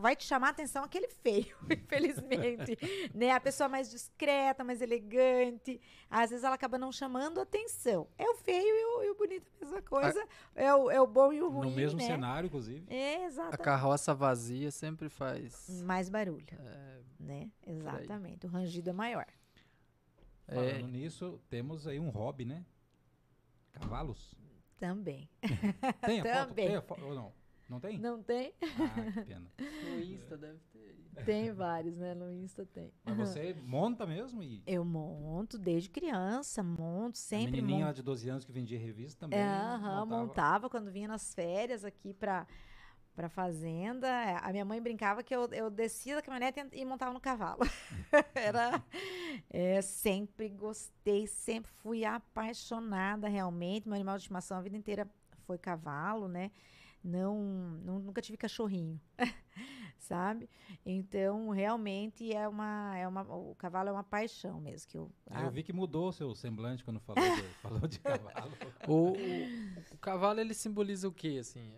[0.00, 2.78] vai te chamar a atenção aquele feio, infelizmente,
[3.14, 3.30] né?
[3.30, 5.80] A pessoa mais discreta, mais elegante,
[6.10, 8.08] às vezes ela acaba não chamando atenção.
[8.16, 11.00] É o feio e o, e o bonito a mesma coisa, a, é, o, é
[11.00, 12.06] o bom e o ruim, No mesmo né?
[12.06, 12.84] cenário, inclusive.
[12.88, 13.60] É, exatamente.
[13.60, 15.82] A carroça vazia sempre faz...
[15.84, 17.50] Mais barulho, é, né?
[17.66, 19.26] Exatamente, o rangido é maior.
[20.46, 20.82] Falando é...
[20.82, 22.64] nisso, temos aí um hobby, né?
[23.72, 24.34] Cavalos?
[24.78, 25.28] Também.
[26.06, 26.22] tem a Também.
[26.34, 26.54] foto?
[26.54, 27.32] Tem a foto ou não?
[27.68, 27.98] Não tem?
[27.98, 28.54] Não tem.
[28.62, 29.52] Ah, que pena.
[29.88, 31.24] No Insta deve ter.
[31.24, 32.14] Tem vários, né?
[32.14, 32.92] No Insta tem.
[33.04, 34.42] Mas você monta mesmo?
[34.42, 34.62] E...
[34.66, 37.58] Eu monto desde criança, monto, sempre.
[37.58, 37.96] A menininha monto.
[37.96, 39.38] de 12 anos que vendia revista também.
[39.38, 40.06] É, montava.
[40.06, 42.46] montava quando vinha nas férias aqui para
[43.18, 44.06] para fazenda.
[44.06, 47.62] É, a minha mãe brincava que eu, eu descia da caminhonete e montava no cavalo.
[48.32, 48.80] Era
[49.50, 53.88] é, sempre gostei, sempre fui apaixonada realmente.
[53.88, 55.10] Meu animal de estimação a vida inteira
[55.44, 56.52] foi cavalo, né?
[57.02, 57.36] Não,
[57.84, 59.00] não nunca tive cachorrinho.
[60.08, 60.48] sabe?
[60.84, 63.22] Então, realmente é uma, é uma.
[63.22, 64.88] O cavalo é uma paixão mesmo.
[64.88, 68.00] Que eu, ah, eu vi que mudou o seu semblante quando falou de, falou de
[68.00, 68.52] cavalo.
[68.86, 71.70] o, o, o, cavalo, ele simboliza o quê, assim?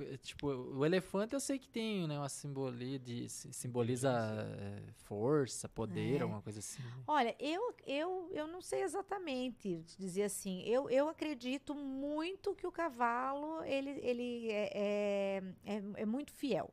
[0.00, 5.68] É, tipo, o elefante eu sei que tem, né, uma simbolia de simboliza é, força,
[5.68, 6.22] poder, é.
[6.22, 6.82] alguma coisa assim.
[6.82, 6.90] Né?
[7.06, 10.62] Olha, eu, eu, eu não sei exatamente dizer assim.
[10.62, 16.72] Eu, eu acredito muito que o cavalo ele, ele é, é, é, é muito fiel.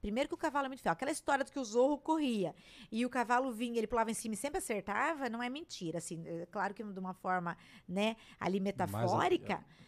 [0.00, 0.92] Primeiro que o cavalo é muito fiel.
[0.92, 2.54] Aquela história de que o zorro corria
[2.90, 5.98] e o cavalo vinha, ele pulava em cima e sempre acertava, não é mentira.
[5.98, 7.56] Assim, é claro que de uma forma,
[7.86, 9.56] né, ali metafórica.
[9.56, 9.78] Mas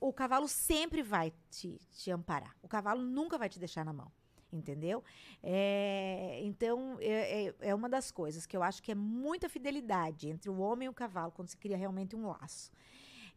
[0.00, 2.56] o cavalo sempre vai te, te amparar.
[2.62, 4.10] O cavalo nunca vai te deixar na mão.
[4.52, 5.02] Entendeu?
[5.42, 10.28] É, então, é, é, é uma das coisas que eu acho que é muita fidelidade
[10.28, 12.70] entre o homem e o cavalo, quando se cria realmente um laço.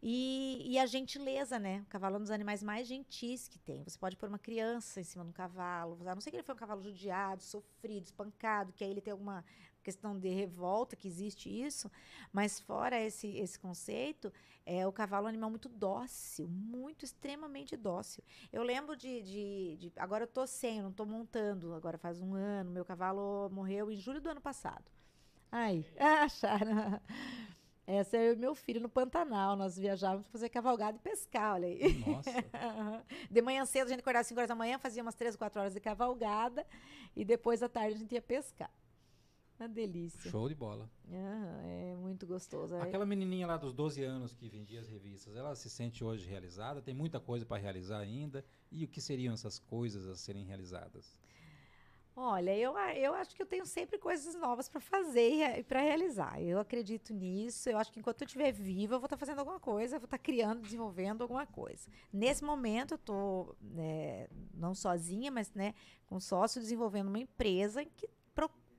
[0.02, 1.82] E, e, a gentileza, né?
[1.82, 3.84] O cavalo é um dos animais mais gentis que tem.
[3.84, 6.44] Você pode pôr uma criança em cima de um cavalo, a não ser que ele
[6.44, 9.44] foi um cavalo judiado, sofrido, espancado, que aí ele tem alguma
[9.88, 11.90] questão de revolta, que existe isso,
[12.34, 14.34] mas fora esse, esse conceito,
[14.66, 18.22] é o cavalo é um animal muito dócil, muito extremamente dócil.
[18.52, 22.20] Eu lembro de, de, de agora eu tô sem, eu não tô montando, agora faz
[22.20, 24.92] um ano, meu cavalo morreu em julho do ano passado.
[25.50, 27.00] Ai, acharam.
[27.88, 29.56] Essa é o meu filho no Pantanal.
[29.56, 32.04] Nós viajávamos para fazer cavalgada e pescar, olha aí.
[32.06, 32.30] Nossa.
[33.32, 35.62] de manhã cedo, a gente acordava às 5 horas da manhã, fazia umas 3, 4
[35.62, 36.68] horas de cavalgada
[37.16, 38.70] e depois à tarde a gente ia pescar.
[39.60, 40.30] Uma delícia.
[40.30, 40.90] Show de bola.
[41.12, 42.76] Ah, é muito gostoso.
[42.76, 42.82] É.
[42.82, 46.82] Aquela menininha lá dos 12 anos que vendia as revistas, ela se sente hoje realizada?
[46.82, 48.46] Tem muita coisa para realizar ainda?
[48.72, 51.18] E o que seriam essas coisas a serem realizadas?
[52.20, 56.42] Olha, eu, eu acho que eu tenho sempre coisas novas para fazer e para realizar.
[56.42, 57.70] Eu acredito nisso.
[57.70, 60.06] Eu acho que enquanto eu estiver viva, eu vou estar tá fazendo alguma coisa, vou
[60.06, 61.88] estar tá criando, desenvolvendo alguma coisa.
[62.12, 65.76] Nesse momento, eu estou né, não sozinha, mas né,
[66.08, 68.10] com sócio, desenvolvendo uma empresa que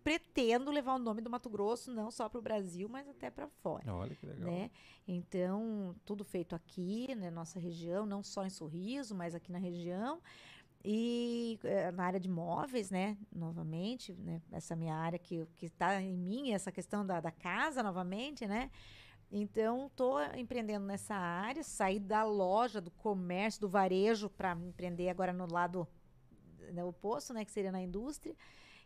[0.02, 3.48] pretendo levar o nome do Mato Grosso não só para o Brasil, mas até para
[3.48, 3.92] fora.
[3.92, 4.50] Olha que legal.
[4.50, 4.70] Né?
[5.06, 9.58] Então, tudo feito aqui, na né, nossa região, não só em Sorriso, mas aqui na
[9.58, 10.20] região.
[10.84, 13.18] E é, na área de móveis, né?
[13.34, 14.40] Novamente, né?
[14.52, 18.70] Essa minha área que está em mim, essa questão da, da casa, novamente, né?
[19.30, 25.32] Então, estou empreendendo nessa área, saí da loja, do comércio, do varejo, para empreender agora
[25.32, 25.86] no lado
[26.72, 28.34] né, oposto, né, que seria na indústria.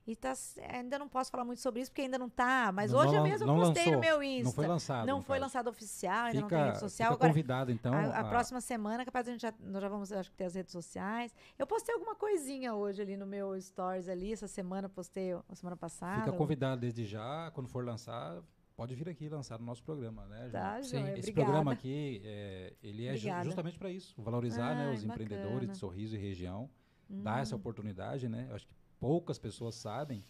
[0.05, 0.33] E tá,
[0.69, 2.73] ainda não posso falar muito sobre isso, porque ainda não tá.
[2.73, 4.45] Mas Não- hoje não- mesmo não eu postei lançou, no meu Insta.
[4.45, 5.07] Não foi lançado.
[5.07, 5.45] Não foi caso.
[5.47, 7.13] lançado oficial, ainda não Fica, tem rede social.
[7.13, 7.95] Agora, convidado, então.
[7.95, 10.55] a, a próxima semana, capaz a gente já, nós já vamos, acho que ter as
[10.57, 11.33] redes sociais.
[11.57, 15.77] Eu postei alguma coisinha hoje ali no meu stories ali, essa semana postei, a semana
[15.77, 16.25] passada.
[16.25, 18.43] Fica convidado desde já, quando for lançar,
[18.75, 20.49] pode vir aqui lançar no nosso programa, né?
[20.51, 21.45] Tá, Sim, joia, Esse obrigada.
[21.45, 23.45] programa aqui, é, ele é ju- Obrigada.
[23.45, 25.73] justamente para isso, valorizar né, Ai, os empreendedores bacana.
[25.75, 26.69] de Sorriso e região,
[27.09, 28.47] dar essa Hum, oportunidade, né?
[28.51, 28.73] Eu acho que
[29.03, 30.25] poucas pessoas sabem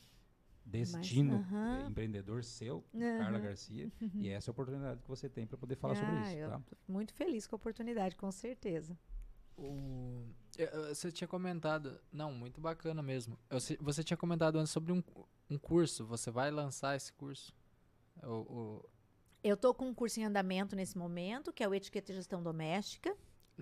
[0.65, 1.83] Mas, destino aham.
[1.85, 3.19] é, empreendedor seu, Aham.
[3.19, 6.23] Carla Garcia, e essa é a oportunidade que você tem para poder falar sobre ah,
[6.23, 6.63] isso, eu tá?
[6.89, 8.99] muito feliz com a oportunidade, com certeza.
[9.59, 10.25] O-
[10.57, 12.01] eh, eh, Você tinha comentado.
[12.11, 13.39] Não, muito bacana mesmo.
[13.81, 15.03] Você tinha comentado antes sobre um,
[15.51, 16.07] um curso.
[16.07, 17.55] Você vai lançar esse curso?
[18.23, 18.29] O,
[18.81, 18.89] o-
[19.45, 22.43] Eu tô com um curso em andamento nesse momento, que é o Etiqueta e Gestão
[22.43, 23.15] Doméstica.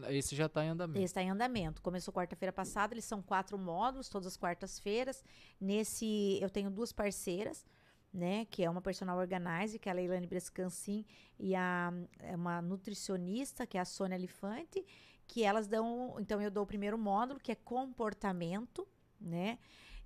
[0.08, 0.98] Esse já está em andamento.
[0.98, 1.82] Ele está em andamento.
[1.82, 5.22] Começou quarta-feira passada, eles são quatro módulos, todas as quartas-feiras.
[5.60, 7.64] Nesse, eu tenho duas parceiras,
[8.12, 8.44] né?
[8.46, 11.04] Que é uma personal organizer, que é a Leilane Brescancin,
[11.38, 14.84] e a, é uma nutricionista, que é a Sônia Elefante,
[15.26, 16.16] que elas dão.
[16.18, 18.86] Então, eu dou o primeiro módulo, que é comportamento,
[19.20, 19.58] né?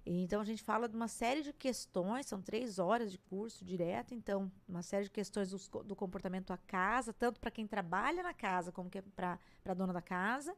[0.07, 4.15] Então a gente fala de uma série de questões, são três horas de curso direto,
[4.15, 8.35] então uma série de questões co- do, comportamento à casa, tanto para quem trabalha na
[8.35, 10.55] casa como que para a dona da casa.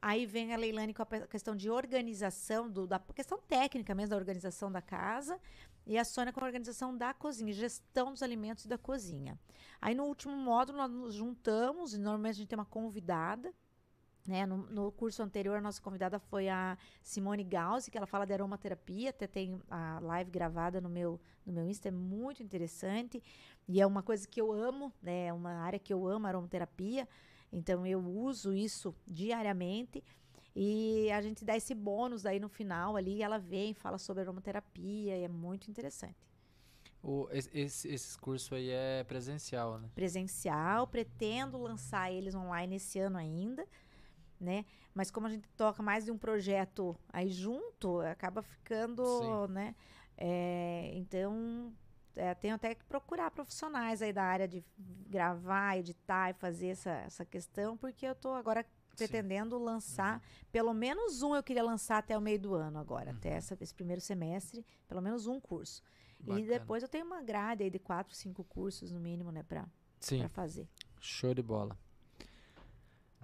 [0.00, 4.16] Aí vem a Leilane com a questão de organização, do, da questão técnica mesmo da
[4.16, 5.40] organização da casa,
[5.86, 9.38] e a Sônia com a organização da cozinha, gestão dos alimentos e da cozinha.
[9.80, 13.54] Aí no último módulo nós nos juntamos, e normalmente a gente tem uma convidada,
[14.26, 14.46] né?
[14.46, 18.32] No, no curso anterior, a nossa convidada foi a Simone Gauss, que ela fala de
[18.32, 23.22] aromaterapia, até tem a live gravada no meu, no meu Insta, é muito interessante.
[23.68, 25.26] E é uma coisa que eu amo, né?
[25.26, 27.08] É uma área que eu amo, aromaterapia.
[27.52, 30.02] Então eu uso isso diariamente.
[30.54, 35.14] E a gente dá esse bônus aí no final ali, ela vem, fala sobre aromaterapia,
[35.18, 36.16] é muito interessante.
[37.02, 39.88] O, esse, esse curso aí é presencial, né?
[39.94, 43.64] presencial, pretendo lançar eles online esse ano ainda,
[44.40, 44.64] né?
[44.94, 49.04] Mas como a gente toca mais de um projeto aí junto, acaba ficando,
[49.46, 49.52] Sim.
[49.52, 49.74] né?
[50.16, 51.72] É, então,
[52.14, 54.64] é, tenho até que procurar profissionais aí da área de
[55.08, 58.64] gravar, editar e fazer essa, essa questão, porque eu tô agora
[58.96, 63.28] pretendendo lançar, pelo menos um eu queria lançar até o meio do ano agora, até
[63.30, 65.82] essa- esse primeiro semestre, pelo menos um curso.
[66.18, 66.40] Bacana.
[66.40, 69.66] E depois eu tenho uma grade aí de quatro, cinco cursos no mínimo, né, pra,
[70.00, 70.66] Sim, pra fazer.
[70.98, 71.76] show de bola.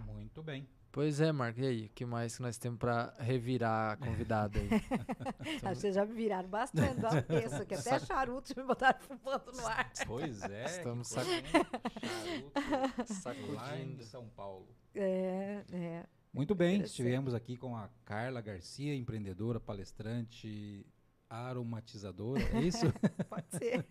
[0.04, 0.68] Muito bem.
[0.92, 1.58] Pois é, Marco.
[1.58, 1.86] E aí?
[1.86, 4.68] O que mais que nós temos para revirar a convidada aí?
[5.64, 7.00] Ah, vocês já me viraram bastante
[7.66, 9.90] que até charuto me botaram fumando no ar.
[10.06, 10.64] Pois é.
[10.64, 11.24] Estamos hein?
[13.22, 14.04] Charuto lá em Sacudindo.
[14.04, 14.68] São Paulo.
[14.94, 16.04] É, é.
[16.32, 20.84] Muito bem, estivemos aqui com a Carla Garcia, empreendedora, palestrante,
[21.28, 22.86] aromatizadora, é isso?
[23.28, 23.84] Pode ser.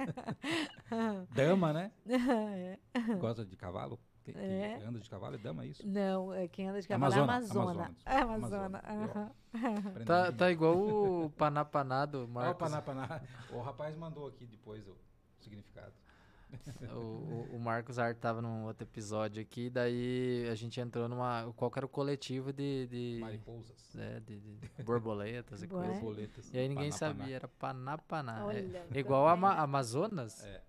[1.34, 1.92] dama, né?
[2.08, 2.78] É.
[3.20, 4.00] Gosta de cavalo?
[4.24, 4.76] Que, que É.
[4.86, 5.88] anda de cavalo é dama, é isso?
[5.88, 7.72] Não, é quem anda de cavalo Amazona, é Amazona.
[8.06, 9.32] Amazona, É Amazona.
[9.54, 12.58] Aprendendo Tá, tá igual o Panapaná do o Marcos.
[12.70, 13.22] paná, paná.
[13.52, 14.96] O rapaz mandou aqui depois o
[15.40, 15.94] significado.
[16.94, 21.50] O, o- o Marcos Art tava num outro episódio aqui, daí a gente entrou numa.
[21.56, 22.88] Qual que era o coletivo de.
[22.88, 23.96] de, Mariposas.
[23.96, 25.82] é, de- de borboletas e Boa.
[25.86, 26.00] coisa.
[26.02, 26.54] Borboletas.
[26.54, 28.40] E aí ninguém paná, sabia, era Panapaná.
[28.40, 29.56] É, Olha, é igual a Ama-?
[29.56, 30.44] Amazonas?
[30.44, 30.62] É.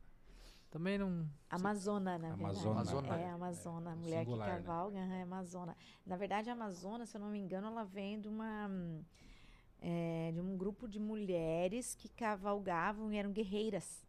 [0.73, 1.29] Também não.
[1.51, 2.43] Amazona, na verdade.
[2.43, 3.21] Amazona, Amazona.
[3.21, 3.91] É, Amazona.
[3.91, 4.63] A É, mulher singular, que né?
[4.67, 5.77] cavalga é Amazona.
[6.07, 8.71] Na verdade, a Amazona, se eu não me engano, ela vem de uma.
[9.79, 14.03] é, de um grupo de mulheres que cavalgavam e eram guerreiras.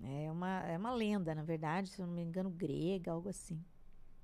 [0.00, 3.60] É uma, é uma lenda, na verdade, se eu não me engano, grega, algo assim.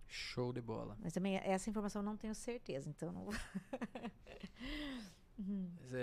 [0.07, 0.97] Show de bola.
[1.01, 3.35] Mas também essa informação eu não tenho certeza, então não vou.
[5.39, 5.99] Mas é-